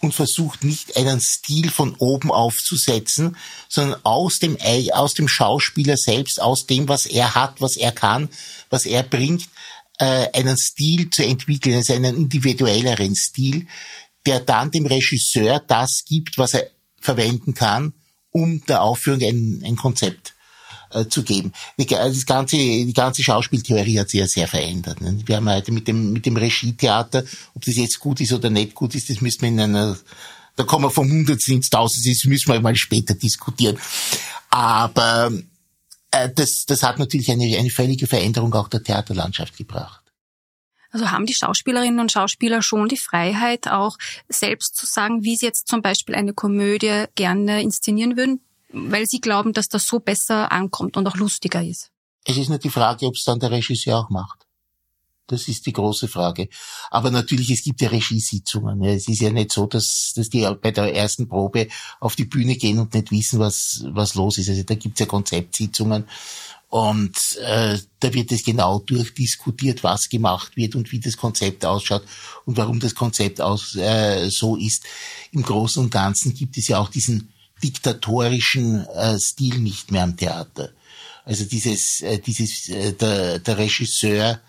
und 0.00 0.14
versucht 0.14 0.64
nicht 0.64 0.96
einen 0.96 1.20
Stil 1.20 1.70
von 1.70 1.96
oben 1.96 2.30
aufzusetzen, 2.30 3.36
sondern 3.68 4.00
aus 4.04 4.38
dem, 4.38 4.56
aus 4.92 5.14
dem 5.14 5.28
Schauspieler 5.28 5.96
selbst, 5.96 6.40
aus 6.40 6.66
dem, 6.66 6.88
was 6.88 7.04
er 7.04 7.34
hat, 7.34 7.60
was 7.60 7.76
er 7.76 7.92
kann, 7.92 8.30
was 8.70 8.86
er 8.86 9.02
bringt, 9.02 9.48
äh, 9.98 10.28
einen 10.32 10.56
Stil 10.56 11.10
zu 11.10 11.24
entwickeln, 11.24 11.76
also 11.76 11.92
einen 11.92 12.16
individuelleren 12.16 13.14
Stil, 13.14 13.66
der 14.26 14.40
dann 14.40 14.70
dem 14.70 14.86
Regisseur 14.86 15.60
das 15.60 16.04
gibt, 16.06 16.38
was 16.38 16.54
er 16.54 16.70
verwenden 17.00 17.52
kann, 17.52 17.92
um 18.34 18.60
der 18.66 18.82
Aufführung 18.82 19.22
ein, 19.22 19.62
ein 19.64 19.76
Konzept 19.76 20.34
äh, 20.90 21.06
zu 21.06 21.22
geben. 21.22 21.52
Das 21.76 22.26
ganze, 22.26 22.56
die 22.56 22.92
ganze 22.92 23.22
Schauspieltheorie 23.22 24.00
hat 24.00 24.10
sich 24.10 24.20
ja 24.20 24.26
sehr 24.26 24.48
verändert. 24.48 25.00
Ne? 25.00 25.20
Wir 25.24 25.36
haben 25.36 25.48
heute 25.48 25.70
mit 25.70 25.86
dem, 25.86 26.12
mit 26.12 26.26
dem 26.26 26.36
Regietheater, 26.36 27.24
ob 27.54 27.64
das 27.64 27.76
jetzt 27.76 28.00
gut 28.00 28.20
ist 28.20 28.32
oder 28.32 28.50
nicht 28.50 28.74
gut 28.74 28.94
ist, 28.96 29.08
das 29.08 29.20
müssen 29.20 29.42
wir 29.42 29.48
in 29.50 29.60
einer, 29.60 29.96
da 30.56 30.64
kommen 30.64 30.86
wir 30.86 30.90
vom 30.90 31.08
Hundertsten 31.08 31.56
ins 31.56 31.70
Tausendste, 31.70 32.10
das 32.10 32.24
müssen 32.24 32.52
wir 32.52 32.60
mal 32.60 32.74
später 32.74 33.14
diskutieren. 33.14 33.78
Aber 34.50 35.30
äh, 36.10 36.28
das, 36.34 36.64
das 36.66 36.82
hat 36.82 36.98
natürlich 36.98 37.30
eine, 37.30 37.56
eine 37.56 37.70
völlige 37.70 38.08
Veränderung 38.08 38.52
auch 38.54 38.68
der 38.68 38.82
Theaterlandschaft 38.82 39.56
gebracht. 39.56 40.03
Also 40.94 41.10
haben 41.10 41.26
die 41.26 41.34
Schauspielerinnen 41.34 42.00
und 42.00 42.12
Schauspieler 42.12 42.62
schon 42.62 42.88
die 42.88 42.96
Freiheit, 42.96 43.68
auch 43.68 43.98
selbst 44.28 44.76
zu 44.76 44.86
sagen, 44.86 45.24
wie 45.24 45.36
sie 45.36 45.46
jetzt 45.46 45.68
zum 45.68 45.82
Beispiel 45.82 46.14
eine 46.14 46.32
Komödie 46.32 47.04
gerne 47.14 47.60
inszenieren 47.60 48.16
würden? 48.16 48.40
weil 48.74 49.06
sie 49.06 49.20
glauben, 49.20 49.52
dass 49.52 49.68
das 49.68 49.86
so 49.86 50.00
besser 50.00 50.52
ankommt 50.52 50.96
und 50.96 51.06
auch 51.06 51.16
lustiger 51.16 51.62
ist. 51.62 51.90
Es 52.24 52.36
ist 52.36 52.48
nur 52.48 52.58
die 52.58 52.70
Frage, 52.70 53.06
ob 53.06 53.14
es 53.14 53.24
dann 53.24 53.38
der 53.38 53.50
Regisseur 53.50 53.98
auch 53.98 54.10
macht. 54.10 54.40
Das 55.26 55.48
ist 55.48 55.64
die 55.64 55.72
große 55.72 56.06
Frage. 56.06 56.48
Aber 56.90 57.10
natürlich, 57.10 57.50
es 57.50 57.62
gibt 57.62 57.80
ja 57.80 57.88
Regiesitzungen. 57.88 58.82
Es 58.84 59.08
ist 59.08 59.22
ja 59.22 59.30
nicht 59.30 59.52
so, 59.52 59.66
dass, 59.66 60.12
dass 60.14 60.28
die 60.28 60.46
bei 60.60 60.70
der 60.70 60.94
ersten 60.94 61.28
Probe 61.28 61.68
auf 61.98 62.14
die 62.14 62.26
Bühne 62.26 62.56
gehen 62.56 62.78
und 62.78 62.92
nicht 62.92 63.10
wissen, 63.10 63.38
was, 63.38 63.84
was 63.88 64.16
los 64.16 64.36
ist. 64.36 64.50
Also 64.50 64.64
da 64.64 64.74
gibt's 64.74 65.00
ja 65.00 65.06
Konzeptsitzungen 65.06 66.06
und 66.74 67.36
äh, 67.36 67.78
da 68.00 68.14
wird 68.14 68.32
es 68.32 68.42
genau 68.42 68.80
durchdiskutiert, 68.80 69.84
was 69.84 70.08
gemacht 70.08 70.56
wird 70.56 70.74
und 70.74 70.90
wie 70.90 70.98
das 70.98 71.16
Konzept 71.16 71.64
ausschaut 71.64 72.02
und 72.46 72.56
warum 72.56 72.80
das 72.80 72.96
Konzept 72.96 73.40
aus, 73.40 73.76
äh, 73.76 74.28
so 74.28 74.56
ist. 74.56 74.82
Im 75.30 75.44
Großen 75.44 75.80
und 75.80 75.90
Ganzen 75.90 76.34
gibt 76.34 76.58
es 76.58 76.66
ja 76.66 76.80
auch 76.80 76.88
diesen 76.88 77.32
diktatorischen 77.62 78.88
äh, 78.88 79.20
Stil 79.20 79.60
nicht 79.60 79.92
mehr 79.92 80.02
am 80.02 80.16
Theater. 80.16 80.70
Also 81.24 81.44
dieses, 81.44 82.00
äh, 82.00 82.18
dieses 82.18 82.68
äh, 82.68 82.92
der, 82.92 83.38
der 83.38 83.56
Regisseur 83.56 84.40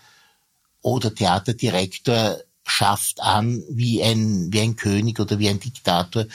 oder 0.82 1.14
Theaterdirektor 1.14 2.40
schafft 2.66 3.20
an 3.20 3.62
wie 3.70 4.02
ein, 4.02 4.52
wie 4.52 4.62
ein 4.62 4.74
König 4.74 5.20
oder 5.20 5.38
wie 5.38 5.48
ein 5.48 5.60
Diktator. 5.60 6.26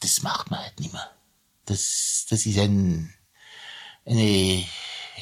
Das 0.00 0.22
macht 0.22 0.50
man 0.50 0.60
halt 0.60 0.78
nicht 0.78 0.92
mehr. 0.92 1.10
Das, 1.64 2.26
das 2.28 2.44
ist 2.44 2.58
ein, 2.58 3.14
eine, 4.04 4.62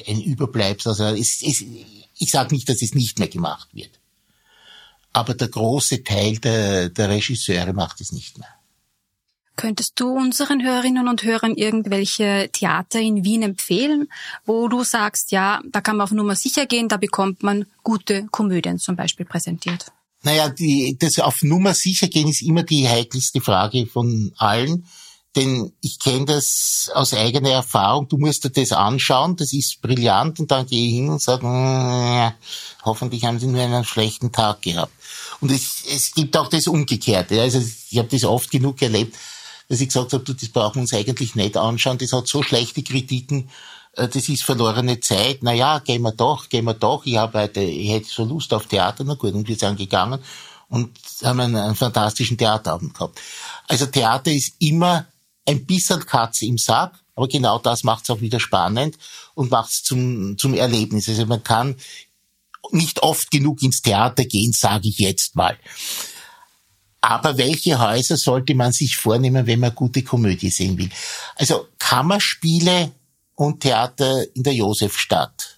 ein 0.07 0.21
Überbleibsel. 0.21 0.89
Also 0.89 1.05
es, 1.05 1.41
es, 1.41 1.63
ich 2.17 2.31
sage 2.31 2.55
nicht, 2.55 2.69
dass 2.69 2.81
es 2.81 2.93
nicht 2.93 3.19
mehr 3.19 3.27
gemacht 3.27 3.69
wird. 3.73 3.99
Aber 5.13 5.33
der 5.33 5.49
große 5.49 6.03
Teil 6.03 6.37
der, 6.37 6.89
der 6.89 7.09
Regisseure 7.09 7.73
macht 7.73 8.01
es 8.01 8.11
nicht 8.11 8.37
mehr. 8.37 8.47
Könntest 9.57 9.99
du 9.99 10.09
unseren 10.09 10.63
Hörerinnen 10.63 11.07
und 11.07 11.23
Hörern 11.23 11.53
irgendwelche 11.55 12.49
Theater 12.51 12.99
in 12.99 13.23
Wien 13.23 13.43
empfehlen, 13.43 14.07
wo 14.45 14.67
du 14.69 14.83
sagst, 14.83 15.31
ja, 15.31 15.61
da 15.69 15.81
kann 15.81 15.97
man 15.97 16.05
auf 16.05 16.11
Nummer 16.11 16.35
sicher 16.35 16.65
gehen, 16.65 16.87
da 16.87 16.97
bekommt 16.97 17.43
man 17.43 17.65
gute 17.83 18.25
Komödien 18.31 18.79
zum 18.79 18.95
Beispiel 18.95 19.25
präsentiert? 19.25 19.91
Naja, 20.23 20.49
die, 20.49 20.97
das 20.99 21.19
auf 21.19 21.41
Nummer 21.41 21.73
sicher 21.73 22.07
gehen 22.07 22.27
ist 22.27 22.41
immer 22.41 22.63
die 22.63 22.87
heikelste 22.87 23.41
Frage 23.41 23.87
von 23.87 24.31
allen. 24.37 24.85
Denn 25.35 25.71
ich 25.79 25.97
kenne 25.99 26.25
das 26.25 26.91
aus 26.93 27.13
eigener 27.13 27.51
Erfahrung. 27.51 28.09
Du 28.09 28.17
musst 28.17 28.43
dir 28.43 28.49
das 28.49 28.73
anschauen, 28.73 29.37
das 29.37 29.53
ist 29.53 29.81
brillant 29.81 30.39
und 30.41 30.51
dann 30.51 30.65
gehe 30.65 30.87
ich 30.87 30.93
hin 30.95 31.09
und 31.09 31.21
sage, 31.21 31.45
mm, 31.45 32.33
hoffentlich 32.83 33.23
haben 33.23 33.39
sie 33.39 33.47
nur 33.47 33.61
einen 33.61 33.85
schlechten 33.85 34.31
Tag 34.33 34.61
gehabt. 34.61 34.91
Und 35.39 35.51
es, 35.51 35.83
es 35.89 36.11
gibt 36.13 36.35
auch 36.35 36.49
das 36.49 36.67
Umgekehrte. 36.67 37.41
Also 37.41 37.61
ich 37.89 37.97
habe 37.97 38.09
das 38.09 38.25
oft 38.25 38.51
genug 38.51 38.81
erlebt 38.81 39.15
dass 39.71 39.79
ich 39.79 39.87
gesagt 39.87 40.11
habe, 40.11 40.25
das 40.25 40.49
brauchen 40.49 40.75
wir 40.75 40.81
uns 40.81 40.93
eigentlich 40.93 41.33
nicht 41.35 41.55
anschauen, 41.55 41.97
das 41.97 42.11
hat 42.11 42.27
so 42.27 42.43
schlechte 42.43 42.83
Kritiken, 42.83 43.49
äh, 43.93 44.09
das 44.09 44.27
ist 44.27 44.43
verlorene 44.43 44.99
Zeit. 44.99 45.43
Naja, 45.43 45.79
gehen 45.79 46.01
wir 46.01 46.11
doch, 46.11 46.49
gehen 46.49 46.65
wir 46.65 46.73
doch. 46.73 47.05
Ich 47.05 47.15
habe 47.15 47.39
heute, 47.39 47.61
ich 47.61 47.89
hätte 47.89 48.09
so 48.09 48.25
Lust 48.25 48.53
auf 48.53 48.65
Theater, 48.65 49.05
na 49.05 49.13
gut, 49.13 49.33
und 49.33 49.47
wir 49.47 49.55
sind 49.55 49.77
gegangen 49.77 50.19
und 50.67 50.91
haben 51.23 51.39
einen, 51.39 51.55
einen 51.55 51.75
fantastischen 51.75 52.37
Theaterabend 52.37 52.93
gehabt. 52.93 53.21
Also 53.65 53.85
Theater 53.85 54.31
ist 54.31 54.55
immer 54.59 55.05
ein 55.51 55.65
bisschen 55.65 56.05
Katze 56.05 56.45
im 56.45 56.57
Sack, 56.57 56.93
aber 57.15 57.27
genau 57.27 57.59
das 57.59 57.83
macht 57.83 58.03
es 58.03 58.09
auch 58.09 58.21
wieder 58.21 58.39
spannend 58.39 58.97
und 59.35 59.51
macht 59.51 59.71
es 59.71 59.83
zum, 59.83 60.37
zum 60.37 60.53
Erlebnis. 60.53 61.07
Also 61.07 61.25
man 61.25 61.43
kann 61.43 61.75
nicht 62.71 63.03
oft 63.03 63.31
genug 63.31 63.61
ins 63.61 63.81
Theater 63.81 64.25
gehen, 64.25 64.53
sage 64.53 64.87
ich 64.87 64.99
jetzt 64.99 65.35
mal. 65.35 65.57
Aber 67.01 67.37
welche 67.37 67.79
Häuser 67.79 68.15
sollte 68.15 68.53
man 68.53 68.71
sich 68.71 68.95
vornehmen, 68.95 69.47
wenn 69.47 69.59
man 69.59 69.73
gute 69.73 70.03
Komödie 70.03 70.51
sehen 70.51 70.77
will? 70.77 70.89
Also 71.35 71.67
Kammerspiele 71.79 72.91
und 73.35 73.61
Theater 73.61 74.23
in 74.35 74.43
der 74.43 74.53
Josefstadt 74.53 75.50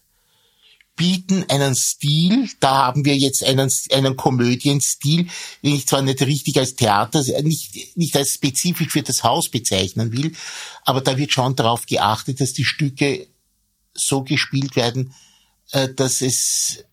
bieten 0.96 1.44
einen 1.50 1.76
Stil, 1.76 2.50
da 2.60 2.86
haben 2.86 3.06
wir 3.06 3.18
jetzt 3.18 3.44
einen, 3.44 3.70
einen 3.92 4.16
Komödienstil, 4.16 5.28
den 5.64 5.76
ich 5.76 5.88
zwar 5.88 6.02
nicht 6.02 6.22
richtig 6.22 6.58
als 6.60 6.76
Theater, 6.76 7.24
nicht, 7.42 7.98
nicht 7.98 8.16
als 8.16 8.34
spezifisch 8.34 8.92
für 8.92 9.02
das 9.02 9.24
Haus 9.24 9.50
bezeichnen 9.50 10.12
will, 10.12 10.34
aber 10.84 11.02
da 11.02 11.18
wird 11.18 11.34
schon 11.34 11.56
darauf 11.56 11.86
geachtet, 11.86 12.42
dass 12.42 12.54
die 12.54 12.66
Stücke 12.66 13.28
so 13.94 14.24
gespielt 14.24 14.76
werden, 14.76 15.14
äh, 15.72 15.90
dass 15.94 16.22
es, 16.22 16.84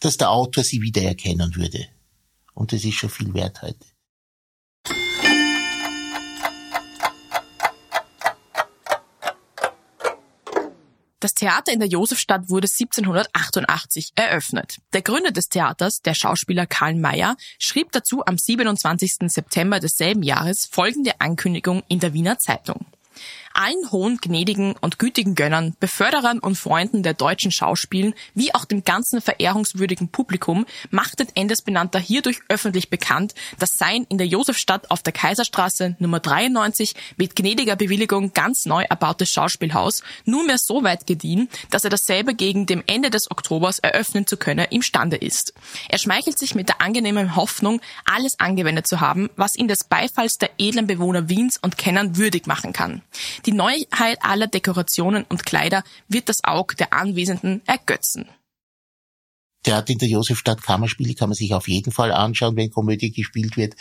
dass 0.00 0.16
der 0.16 0.30
Autor 0.30 0.64
sie 0.64 0.80
wiedererkennen 0.80 1.54
würde. 1.56 1.88
Und 2.54 2.72
das 2.72 2.84
ist 2.84 2.94
schon 2.94 3.10
viel 3.10 3.34
wert 3.34 3.62
heute. 3.62 3.95
Das 11.26 11.34
Theater 11.34 11.72
in 11.72 11.80
der 11.80 11.88
Josefstadt 11.88 12.50
wurde 12.50 12.68
1788 12.68 14.12
eröffnet. 14.14 14.76
Der 14.92 15.02
Gründer 15.02 15.32
des 15.32 15.48
Theaters, 15.48 16.00
der 16.00 16.14
Schauspieler 16.14 16.68
Karl 16.68 16.94
Mayer, 16.94 17.34
schrieb 17.58 17.90
dazu 17.90 18.24
am 18.24 18.38
27. 18.38 19.14
September 19.26 19.80
desselben 19.80 20.22
Jahres 20.22 20.68
folgende 20.70 21.20
Ankündigung 21.20 21.82
in 21.88 21.98
der 21.98 22.12
Wiener 22.12 22.38
Zeitung 22.38 22.86
allen 23.56 23.90
hohen, 23.90 24.18
gnädigen 24.18 24.74
und 24.80 24.98
gütigen 24.98 25.34
Gönnern, 25.34 25.74
Beförderern 25.80 26.38
und 26.38 26.56
Freunden 26.56 27.02
der 27.02 27.14
deutschen 27.14 27.50
Schauspielen, 27.50 28.14
wie 28.34 28.54
auch 28.54 28.64
dem 28.64 28.84
ganzen 28.84 29.20
verehrungswürdigen 29.20 30.08
Publikum, 30.08 30.66
machtet 30.90 31.30
Endesbenannter 31.34 31.98
hierdurch 31.98 32.40
öffentlich 32.48 32.90
bekannt, 32.90 33.34
dass 33.58 33.70
sein 33.72 34.06
in 34.08 34.18
der 34.18 34.26
Josefstadt 34.26 34.90
auf 34.90 35.02
der 35.02 35.12
Kaiserstraße 35.12 35.96
Nummer 35.98 36.20
93 36.20 36.94
mit 37.16 37.34
gnädiger 37.34 37.76
Bewilligung 37.76 38.32
ganz 38.32 38.66
neu 38.66 38.84
erbautes 38.88 39.30
Schauspielhaus 39.30 40.02
nunmehr 40.24 40.58
so 40.58 40.84
weit 40.84 41.06
gediehen, 41.06 41.48
dass 41.70 41.84
er 41.84 41.90
dasselbe 41.90 42.34
gegen 42.34 42.66
dem 42.66 42.82
Ende 42.86 43.10
des 43.10 43.30
Oktobers 43.30 43.78
eröffnen 43.78 44.26
zu 44.26 44.36
können 44.36 44.66
imstande 44.70 45.16
ist. 45.16 45.54
Er 45.88 45.98
schmeichelt 45.98 46.38
sich 46.38 46.54
mit 46.54 46.68
der 46.68 46.82
angenehmen 46.82 47.36
Hoffnung, 47.36 47.80
alles 48.04 48.38
angewendet 48.38 48.86
zu 48.86 49.00
haben, 49.00 49.30
was 49.36 49.56
ihn 49.56 49.68
des 49.68 49.84
Beifalls 49.84 50.36
der 50.36 50.50
edlen 50.58 50.86
Bewohner 50.86 51.28
Wiens 51.28 51.58
und 51.60 51.78
Kennern 51.78 52.16
würdig 52.16 52.46
machen 52.46 52.72
kann. 52.72 53.02
Die 53.46 53.52
Neuheit 53.52 54.18
aller 54.22 54.48
Dekorationen 54.48 55.24
und 55.28 55.46
Kleider 55.46 55.84
wird 56.08 56.28
das 56.28 56.42
Auge 56.42 56.74
der 56.74 56.92
Anwesenden 56.92 57.62
ergötzen. 57.66 58.28
Theater 59.62 59.90
in 59.90 59.98
der 59.98 60.08
Josefstadt 60.08 60.62
Kammerspiele 60.62 61.14
kann 61.14 61.28
man 61.28 61.36
sich 61.36 61.54
auf 61.54 61.68
jeden 61.68 61.92
Fall 61.92 62.12
anschauen, 62.12 62.56
wenn 62.56 62.70
Komödie 62.70 63.12
gespielt 63.12 63.56
wird. 63.56 63.74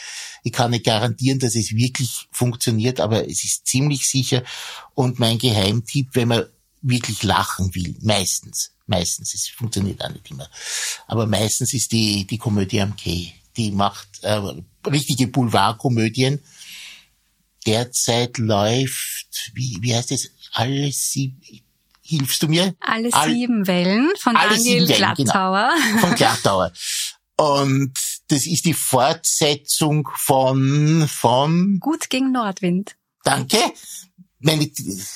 Ich 0.43 0.51
kann 0.51 0.71
nicht 0.71 0.85
garantieren, 0.85 1.39
dass 1.39 1.55
es 1.55 1.75
wirklich 1.75 2.27
funktioniert, 2.31 2.99
aber 2.99 3.27
es 3.27 3.43
ist 3.43 3.67
ziemlich 3.67 4.07
sicher. 4.07 4.43
Und 4.93 5.19
mein 5.19 5.37
Geheimtipp, 5.37 6.09
wenn 6.13 6.27
man 6.27 6.45
wirklich 6.81 7.23
lachen 7.23 7.73
will, 7.73 7.95
meistens, 8.01 8.71
meistens, 8.87 9.33
es 9.33 9.47
funktioniert 9.47 10.03
auch 10.03 10.09
nicht 10.09 10.29
immer, 10.29 10.47
aber 11.07 11.25
meistens 11.25 11.73
ist 11.73 11.91
die, 11.91 12.25
die 12.25 12.37
Komödie 12.37 12.81
am 12.81 12.95
Quai. 12.95 13.33
Die 13.57 13.71
macht 13.71 14.07
äh, 14.21 14.41
richtige 14.87 15.27
Boulevardkomödien 15.27 16.41
derzeit 17.65 18.37
läuft, 18.37 19.51
wie, 19.53 19.77
wie 19.81 19.95
heißt 19.95 20.11
es, 20.11 20.31
alle 20.53 20.91
sieben, 20.91 21.41
hilfst 22.01 22.43
du 22.43 22.47
mir? 22.47 22.75
Alle 22.79 23.11
All, 23.13 23.29
sieben 23.29 23.67
Wellen 23.67 24.11
von 24.19 24.35
Daniel 24.35 24.87
Wellen, 24.87 24.97
Glattauer. 24.97 25.71
Genau, 25.75 25.99
von 26.07 26.15
Glattauer. 26.15 26.71
Und 27.37 27.93
das 28.27 28.45
ist 28.45 28.65
die 28.65 28.73
Fortsetzung 28.73 30.07
von, 30.15 31.07
von? 31.07 31.79
Gut 31.79 32.09
gegen 32.09 32.31
Nordwind. 32.31 32.95
Danke. 33.23 33.57
Meine, 34.39 34.69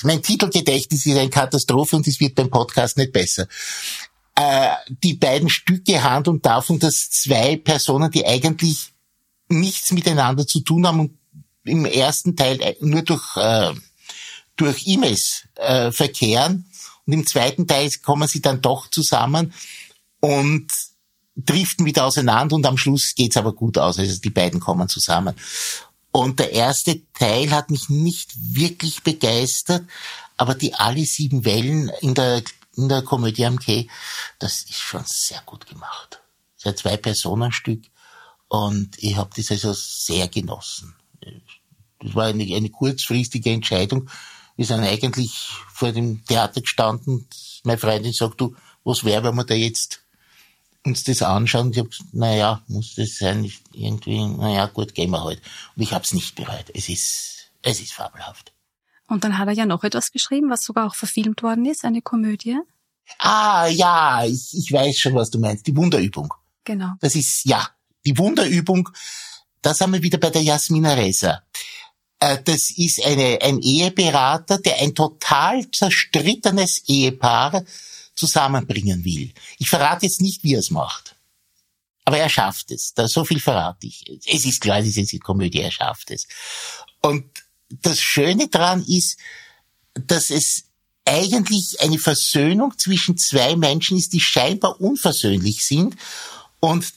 mein 0.03 0.21
Titelgedächtnis 0.21 1.05
ist 1.05 1.17
eine 1.17 1.29
Katastrophe 1.29 1.95
und 1.95 2.07
es 2.07 2.19
wird 2.19 2.35
beim 2.35 2.49
Podcast 2.49 2.97
nicht 2.97 3.13
besser. 3.13 3.47
Äh, 4.35 4.71
die 5.03 5.13
beiden 5.13 5.49
Stücke 5.49 6.03
handeln 6.03 6.41
davon, 6.41 6.79
dass 6.79 7.09
zwei 7.09 7.57
Personen, 7.57 8.09
die 8.09 8.25
eigentlich 8.25 8.91
nichts 9.49 9.91
miteinander 9.91 10.47
zu 10.47 10.61
tun 10.61 10.87
haben 10.87 10.99
und 11.01 11.18
im 11.69 11.85
ersten 11.85 12.35
Teil 12.35 12.61
äh, 12.61 12.75
nur 12.81 13.03
durch, 13.03 13.37
äh, 13.37 13.73
durch 14.55 14.87
E-Mails 14.87 15.43
äh, 15.55 15.91
verkehren 15.91 16.69
und 17.09 17.13
im 17.13 17.25
zweiten 17.25 17.65
Teil 17.65 17.89
kommen 18.03 18.27
sie 18.27 18.39
dann 18.39 18.61
doch 18.61 18.87
zusammen 18.87 19.51
und 20.19 20.67
driften 21.35 21.85
wieder 21.85 22.05
auseinander 22.05 22.55
und 22.55 22.65
am 22.67 22.77
Schluss 22.77 23.15
geht's 23.15 23.35
aber 23.35 23.53
gut 23.53 23.79
aus. 23.79 23.97
Also 23.97 24.19
die 24.19 24.29
beiden 24.29 24.59
kommen 24.59 24.89
zusammen. 24.89 25.35
Und 26.11 26.39
der 26.39 26.51
erste 26.51 27.01
Teil 27.13 27.49
hat 27.49 27.71
mich 27.71 27.89
nicht 27.89 28.31
wirklich 28.35 29.01
begeistert, 29.01 29.85
aber 30.37 30.53
die 30.53 30.75
alle 30.75 31.03
sieben 31.03 31.45
Wellen 31.45 31.89
in 32.01 32.13
der, 32.13 32.43
in 32.75 32.89
der 32.89 33.01
Komödie 33.01 33.45
am 33.47 33.57
Quai, 33.57 33.87
das 34.37 34.61
ist 34.63 34.79
schon 34.79 35.03
sehr 35.05 35.41
gut 35.47 35.65
gemacht. 35.65 36.21
Es 36.57 36.65
ist 36.65 36.67
ein 36.67 36.77
Zwei-Personen-Stück 36.77 37.85
und 38.49 38.91
ich 38.97 39.15
habe 39.15 39.31
das 39.35 39.49
also 39.49 39.73
sehr 39.73 40.27
genossen 40.27 40.93
das 41.99 42.15
war 42.15 42.25
eine, 42.25 42.43
eine 42.55 42.69
kurzfristige 42.69 43.51
Entscheidung. 43.51 44.09
Wir 44.55 44.65
sind 44.65 44.81
eigentlich 44.81 45.49
vor 45.73 45.91
dem 45.91 46.23
Theater 46.25 46.61
gestanden. 46.61 47.27
Meine 47.63 47.77
Freundin 47.77 48.13
sagt, 48.13 48.41
du, 48.41 48.55
was 48.83 49.03
wäre, 49.03 49.23
wenn 49.23 49.35
wir 49.35 49.45
da 49.45 49.53
jetzt 49.53 50.01
uns 50.85 51.03
das 51.03 51.21
anschauen? 51.21 51.71
Ich 51.71 51.77
habe 51.77 51.89
gesagt, 51.89 52.13
naja, 52.13 52.61
muss 52.67 52.95
das 52.95 53.17
sein, 53.17 53.51
irgendwie, 53.73 54.25
naja, 54.25 54.65
gut, 54.67 54.95
gehen 54.95 55.11
wir 55.11 55.23
halt. 55.23 55.41
Und 55.75 55.83
ich 55.83 55.93
habe 55.93 56.03
es 56.03 56.13
nicht 56.13 56.35
bereut. 56.35 56.65
Es 56.73 56.89
ist, 56.89 57.51
es 57.61 57.79
ist 57.79 57.93
fabelhaft. 57.93 58.53
Und 59.07 59.23
dann 59.23 59.37
hat 59.37 59.47
er 59.47 59.53
ja 59.53 59.65
noch 59.65 59.83
etwas 59.83 60.11
geschrieben, 60.11 60.49
was 60.49 60.63
sogar 60.63 60.87
auch 60.87 60.95
verfilmt 60.95 61.41
worden 61.41 61.65
ist, 61.65 61.83
eine 61.83 62.01
Komödie. 62.01 62.57
Ah, 63.17 63.67
ja, 63.67 64.23
ich, 64.23 64.53
ich 64.53 64.71
weiß 64.71 64.97
schon, 64.97 65.15
was 65.15 65.31
du 65.31 65.39
meinst. 65.39 65.65
Die 65.65 65.75
Wunderübung. 65.75 66.33
Genau. 66.63 66.91
Das 66.99 67.15
ist, 67.15 67.45
ja, 67.45 67.67
die 68.05 68.17
Wunderübung. 68.17 68.89
Da 69.61 69.73
sind 69.73 69.91
wir 69.91 70.01
wieder 70.01 70.19
bei 70.19 70.29
der 70.29 70.43
Jasmina 70.43 70.93
Reza. 70.93 71.41
Äh, 72.19 72.41
das 72.43 72.71
ist 72.71 73.03
eine, 73.03 73.39
ein 73.41 73.59
Eheberater, 73.59 74.57
der 74.59 74.77
ein 74.79 74.93
total 74.93 75.69
zerstrittenes 75.71 76.83
Ehepaar 76.87 77.63
zusammenbringen 78.15 79.03
will. 79.05 79.33
Ich 79.57 79.69
verrate 79.69 80.05
jetzt 80.05 80.21
nicht, 80.21 80.43
wie 80.43 80.55
er 80.55 80.59
es 80.59 80.71
macht. 80.71 81.15
Aber 82.05 82.17
er 82.17 82.29
schafft 82.29 82.71
es. 82.71 82.93
Da, 82.93 83.07
so 83.07 83.23
viel 83.23 83.39
verrate 83.39 83.87
ich. 83.87 84.03
Es 84.25 84.45
ist 84.45 84.61
klar, 84.61 84.79
es 84.79 84.97
ist 84.97 85.13
eine 85.13 85.19
Komödie, 85.19 85.61
er 85.61 85.71
schafft 85.71 86.11
es. 86.11 86.27
Und 87.01 87.25
das 87.69 87.99
Schöne 87.99 88.47
daran 88.47 88.83
ist, 88.83 89.17
dass 89.93 90.29
es 90.29 90.65
eigentlich 91.05 91.79
eine 91.81 91.99
Versöhnung 91.99 92.77
zwischen 92.77 93.17
zwei 93.17 93.55
Menschen 93.55 93.97
ist, 93.97 94.13
die 94.13 94.19
scheinbar 94.19 94.79
unversöhnlich 94.81 95.65
sind. 95.65 95.95
Und 96.59 96.91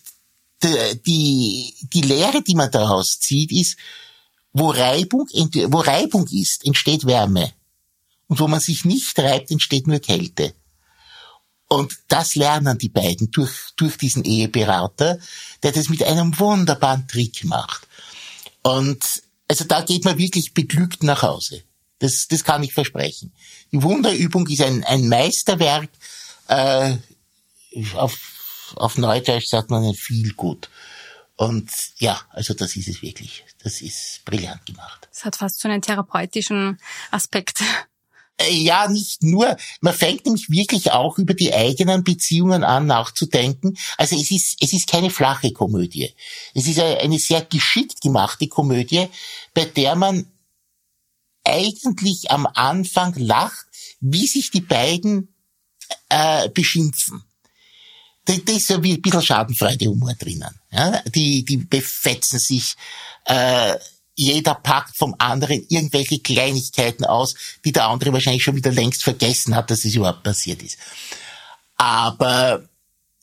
die, 0.63 1.03
die, 1.07 1.75
die 1.93 2.03
Lehre, 2.03 2.43
die 2.43 2.55
man 2.55 2.71
daraus 2.71 3.19
zieht, 3.21 3.53
ist, 3.53 3.77
wo 4.53 4.71
Reibung, 4.71 5.29
wo 5.33 5.79
Reibung 5.81 6.27
ist, 6.29 6.65
entsteht 6.67 7.07
Wärme. 7.07 7.53
Und 8.29 8.41
wo 8.41 8.49
man 8.49 8.61
sich 8.61 8.85
nicht 8.85 9.19
reibt, 9.19 9.51
entsteht 9.51 9.87
nur 9.87 9.99
Kälte. 9.99 10.55
Und 11.69 11.99
das 12.09 12.35
lernen 12.35 12.77
die 12.77 12.91
beiden 12.91 13.31
durch, 13.31 13.71
durch 13.77 13.97
diesen 13.97 14.25
Eheberater, 14.25 15.19
der 15.63 15.73
das 15.73 15.89
mit 15.89 16.03
einem 16.03 16.39
wunderbaren 16.39 17.09
Trick 17.09 17.45
macht. 17.45 17.87
Und 18.63 19.23
also 19.49 19.65
da 19.65 19.81
geht 19.83 20.05
man 20.05 20.19
wirklich 20.19 20.55
beglückt 20.55 21.03
nach 21.03 21.23
Hause. 21.23 21.63
Das, 21.99 22.27
das 22.29 22.45
kann 22.45 22.63
ich 22.63 22.75
versprechen. 22.75 23.33
Die 23.71 23.83
Wunderübung 23.83 24.47
ist 24.49 24.61
ein, 24.61 24.85
ein 24.85 25.09
Meisterwerk. 25.09 25.89
Äh, 26.49 26.97
auf, 27.95 28.19
auf 28.77 28.99
Neudeutsch 28.99 29.47
sagt 29.47 29.71
man 29.71 29.95
viel 29.95 30.33
gut. 30.35 30.69
Und 31.43 31.73
ja, 31.99 32.21
also 32.31 32.55
das 32.55 32.77
ist 32.77 32.87
es 32.87 33.03
wirklich. 33.03 33.45
Das 33.65 33.81
ist 33.81 34.25
brillant 34.25 34.65
gemacht. 34.65 35.09
Es 35.11 35.25
hat 35.25 35.35
fast 35.35 35.59
so 35.59 35.69
einen 35.69 35.83
therapeutischen 35.83 36.79
Aspekt. 37.11 37.61
Äh, 38.37 38.55
ja, 38.55 38.89
nicht 38.89 39.25
nur. 39.25 39.57
Man 39.81 39.93
fängt 39.93 40.25
nämlich 40.25 40.49
wirklich 40.51 40.93
auch 40.93 41.19
über 41.19 41.35
die 41.35 41.53
eigenen 41.53 42.05
Beziehungen 42.05 42.63
an 42.63 42.87
nachzudenken. 42.87 43.77
Also 43.99 44.15
es 44.15 44.31
ist, 44.31 44.57
es 44.63 44.73
ist 44.73 44.87
keine 44.87 45.11
flache 45.11 45.53
Komödie. 45.53 46.15
Es 46.55 46.69
ist 46.69 46.79
eine 46.79 47.19
sehr 47.19 47.43
geschickt 47.43 48.01
gemachte 48.01 48.47
Komödie, 48.47 49.09
bei 49.53 49.65
der 49.65 49.97
man 49.97 50.27
eigentlich 51.43 52.31
am 52.31 52.47
Anfang 52.47 53.15
lacht, 53.17 53.67
wie 53.99 54.29
sich 54.29 54.53
die 54.53 54.61
beiden 54.61 55.35
äh, 56.09 56.49
beschimpfen 56.51 57.25
da, 58.25 58.35
da 58.37 58.53
ist 58.53 58.71
ja 58.71 58.83
wie 58.83 58.95
ein 58.95 59.03
bisschen 59.03 59.23
schadenfreude 59.23 59.87
Humor 59.87 60.15
drinnen. 60.15 60.55
Ja? 60.73 61.03
Die, 61.07 61.45
die 61.45 61.59
befetzen 61.59 62.39
sich, 62.39 62.75
äh, 63.27 63.77
jeder 64.15 64.55
packt 64.55 64.97
vom 64.97 65.15
anderen 65.19 65.65
irgendwelche 65.69 66.21
Kleinigkeiten 66.21 67.05
aus, 67.05 67.35
die 67.65 67.73
der 67.73 67.87
andere 67.87 68.13
wahrscheinlich 68.13 68.43
schon 68.43 68.57
wieder 68.57 68.71
längst 68.71 69.03
vergessen 69.05 69.55
hat, 69.55 69.71
dass 69.71 69.85
es 69.85 69.95
überhaupt 69.95 70.23
passiert 70.23 70.63
ist. 70.63 70.79
Aber 71.77 72.69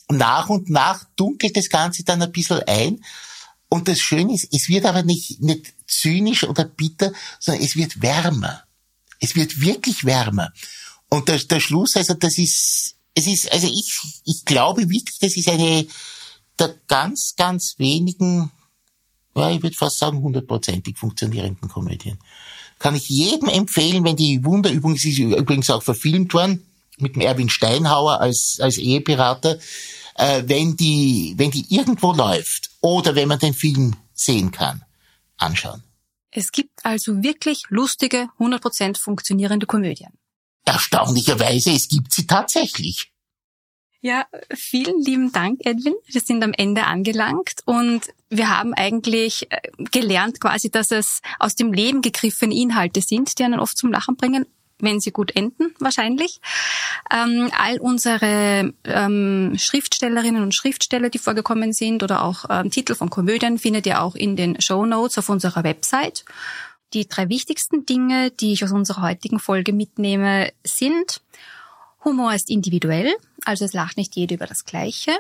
nach 0.10 0.50
und 0.50 0.70
nach 0.70 1.04
dunkelt 1.16 1.56
das 1.56 1.70
Ganze 1.70 2.04
dann 2.04 2.22
ein 2.22 2.32
bisschen 2.32 2.62
ein. 2.64 3.04
Und 3.70 3.88
das 3.88 4.00
Schöne 4.00 4.34
ist, 4.34 4.48
es 4.52 4.68
wird 4.68 4.86
aber 4.86 5.04
nicht, 5.04 5.42
nicht 5.42 5.74
zynisch 5.88 6.44
oder 6.44 6.66
bitter, 6.66 7.12
sondern 7.40 7.64
es 7.64 7.76
wird 7.76 8.02
wärmer. 8.02 8.64
Es 9.20 9.36
wird 9.36 9.62
wirklich 9.62 10.06
wärmer. 10.06 10.52
Und 11.10 11.28
der, 11.28 11.38
der 11.38 11.60
Schluss, 11.60 11.96
also 11.96 12.16
das 12.16 12.38
ist 12.38 12.96
Es 13.16 13.28
ist, 13.28 13.52
also 13.52 13.68
ich, 13.68 14.00
ich 14.26 14.46
glaube 14.46 14.90
wirklich, 14.90 15.20
das 15.20 15.36
ist 15.36 15.50
eine 15.50 15.86
der 16.60 16.76
ganz, 16.88 17.34
ganz 17.38 17.76
wenigen, 17.78 18.52
ja, 19.36 19.52
ich 19.52 19.64
würde 19.64 19.76
fast 19.76 20.00
sagen, 20.00 20.22
hundertprozentig 20.22 20.98
funktionierenden 20.98 21.70
Komödien. 21.70 22.20
Kann 22.80 22.96
ich 22.96 23.10
jedem 23.10 23.50
empfehlen, 23.50 24.04
wenn 24.04 24.16
die 24.16 24.44
Wunderübung, 24.44 24.96
sie 24.96 25.12
ist 25.12 25.20
übrigens 25.20 25.70
auch 25.70 25.84
verfilmt 25.84 26.34
worden, 26.34 26.66
mit 26.98 27.16
dem 27.16 27.22
Erwin 27.22 27.50
Steinhauer 27.50 28.20
als, 28.20 28.60
als 28.62 28.78
Eheberater, 28.78 29.60
äh, 30.16 30.44
wenn 30.46 30.76
die, 30.76 31.34
wenn 31.38 31.52
die 31.52 31.66
irgendwo 31.74 32.14
läuft 32.14 32.70
oder 32.82 33.16
wenn 33.16 33.28
man 33.28 33.40
den 33.40 33.54
Film 33.54 33.96
sehen 34.14 34.52
kann, 34.52 34.84
anschauen. 35.38 35.84
Es 36.32 36.52
gibt 36.52 36.86
also 36.86 37.24
wirklich 37.24 37.64
lustige, 37.70 38.30
100% 38.40 39.00
funktionierende 39.00 39.66
Komödien. 39.66 40.12
Erstaunlicherweise, 40.66 41.72
es 41.72 41.88
gibt 41.88 42.14
sie 42.14 42.28
tatsächlich. 42.28 43.09
Ja, 44.02 44.26
vielen 44.54 45.02
lieben 45.02 45.34
Dank, 45.34 45.60
Edwin. 45.66 45.94
Wir 46.06 46.22
sind 46.22 46.42
am 46.42 46.54
Ende 46.54 46.86
angelangt 46.86 47.56
und 47.66 48.08
wir 48.30 48.58
haben 48.58 48.74
eigentlich 48.74 49.52
äh, 49.52 49.60
gelernt 49.92 50.40
quasi, 50.40 50.72
dass 50.72 50.92
es 50.92 51.22
aus 51.38 51.56
dem 51.56 51.74
Leben 51.74 52.02
gegriffene 52.02 52.56
Inhalte 52.56 53.02
sind, 53.02 53.38
die 53.38 53.44
einen 53.44 53.60
oft 53.60 53.78
zum 53.78 53.92
Lachen 53.92 54.16
bringen, 54.16 54.46
wenn 54.80 55.02
sie 55.02 55.12
gut 55.12 55.36
enden, 55.36 55.76
wahrscheinlich. 55.80 56.40
Ähm, 57.12 57.52
all 57.58 57.78
unsere 57.80 58.74
ähm, 58.86 59.56
Schriftstellerinnen 59.58 60.44
und 60.44 60.56
Schriftsteller, 60.56 61.10
die 61.10 61.20
vorgekommen 61.20 61.74
sind, 61.74 62.02
oder 62.02 62.24
auch 62.24 62.46
ähm, 62.50 62.72
Titel 62.72 62.96
von 62.96 63.10
Komödien, 63.10 63.58
findet 63.58 63.86
ihr 63.86 64.02
auch 64.02 64.16
in 64.16 64.38
den 64.38 64.62
Show 64.62 64.86
Notes 64.86 65.18
auf 65.18 65.28
unserer 65.28 65.66
Website. 65.66 66.24
Die 66.94 67.10
drei 67.10 67.28
wichtigsten 67.28 67.86
Dinge, 67.86 68.32
die 68.32 68.54
ich 68.54 68.64
aus 68.64 68.72
unserer 68.72 69.02
heutigen 69.02 69.40
Folge 69.40 69.74
mitnehme, 69.74 70.54
sind 70.64 71.20
Humor 72.06 72.34
ist 72.34 72.50
individuell, 72.50 73.14
also 73.50 73.66
es 73.66 73.74
lacht 73.74 73.98
nicht 73.98 74.16
jeder 74.16 74.36
über 74.36 74.46
das 74.46 74.64
Gleiche. 74.64 75.12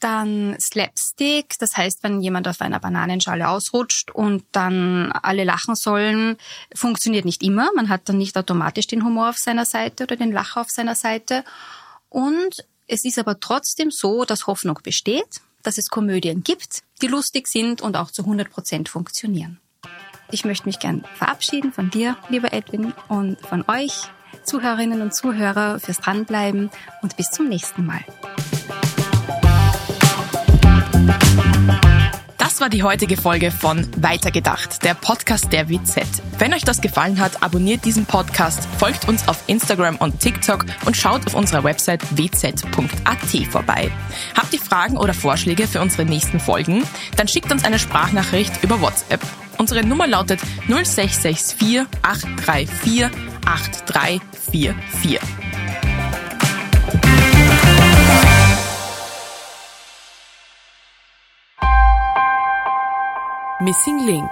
Dann 0.00 0.56
Slapstick, 0.60 1.54
das 1.60 1.76
heißt, 1.76 2.02
wenn 2.02 2.20
jemand 2.20 2.48
auf 2.48 2.60
einer 2.60 2.80
Bananenschale 2.80 3.48
ausrutscht 3.48 4.10
und 4.10 4.44
dann 4.50 5.12
alle 5.12 5.44
lachen 5.44 5.76
sollen, 5.76 6.36
funktioniert 6.74 7.24
nicht 7.24 7.44
immer. 7.44 7.70
Man 7.76 7.88
hat 7.88 8.08
dann 8.08 8.18
nicht 8.18 8.36
automatisch 8.36 8.88
den 8.88 9.04
Humor 9.04 9.30
auf 9.30 9.38
seiner 9.38 9.64
Seite 9.64 10.02
oder 10.02 10.16
den 10.16 10.32
Lacher 10.32 10.60
auf 10.62 10.70
seiner 10.70 10.96
Seite. 10.96 11.44
Und 12.08 12.64
es 12.88 13.04
ist 13.04 13.20
aber 13.20 13.38
trotzdem 13.38 13.92
so, 13.92 14.24
dass 14.24 14.48
Hoffnung 14.48 14.80
besteht, 14.82 15.40
dass 15.62 15.78
es 15.78 15.90
Komödien 15.90 16.42
gibt, 16.42 16.82
die 17.02 17.06
lustig 17.06 17.46
sind 17.46 17.82
und 17.82 17.96
auch 17.96 18.10
zu 18.10 18.22
100 18.22 18.50
Prozent 18.50 18.88
funktionieren. 18.88 19.60
Ich 20.32 20.44
möchte 20.44 20.66
mich 20.66 20.80
gern 20.80 21.04
verabschieden 21.14 21.72
von 21.72 21.88
dir, 21.90 22.16
lieber 22.28 22.52
Edwin, 22.52 22.92
und 23.08 23.40
von 23.40 23.64
euch, 23.68 24.08
Zuhörerinnen 24.48 25.02
und 25.02 25.14
Zuhörer, 25.14 25.78
fürs 25.78 25.98
Dranbleiben 25.98 26.70
und 27.02 27.16
bis 27.16 27.30
zum 27.30 27.48
nächsten 27.48 27.84
Mal. 27.84 28.00
Das 32.38 32.62
war 32.62 32.70
die 32.70 32.82
heutige 32.82 33.16
Folge 33.16 33.50
von 33.50 33.86
Weitergedacht, 34.02 34.82
der 34.82 34.94
Podcast 34.94 35.52
der 35.52 35.68
WZ. 35.68 36.22
Wenn 36.38 36.54
euch 36.54 36.64
das 36.64 36.80
gefallen 36.80 37.20
hat, 37.20 37.42
abonniert 37.42 37.84
diesen 37.84 38.06
Podcast, 38.06 38.66
folgt 38.78 39.06
uns 39.06 39.28
auf 39.28 39.44
Instagram 39.48 39.96
und 39.96 40.18
TikTok 40.18 40.64
und 40.86 40.96
schaut 40.96 41.26
auf 41.26 41.34
unserer 41.34 41.62
Website 41.62 42.00
wz.at 42.16 42.64
vorbei. 43.50 43.92
Habt 44.34 44.54
ihr 44.54 44.60
Fragen 44.60 44.96
oder 44.96 45.14
Vorschläge 45.14 45.68
für 45.68 45.80
unsere 45.80 46.04
nächsten 46.04 46.40
Folgen? 46.40 46.84
Dann 47.16 47.28
schickt 47.28 47.52
uns 47.52 47.64
eine 47.64 47.78
Sprachnachricht 47.78 48.64
über 48.64 48.80
WhatsApp. 48.80 49.20
Unsere 49.58 49.84
Nummer 49.84 50.06
lautet 50.06 50.40
0664 50.68 51.86
834 52.02 53.10
8344. 53.44 55.20
Missing 63.60 64.06
Link 64.06 64.30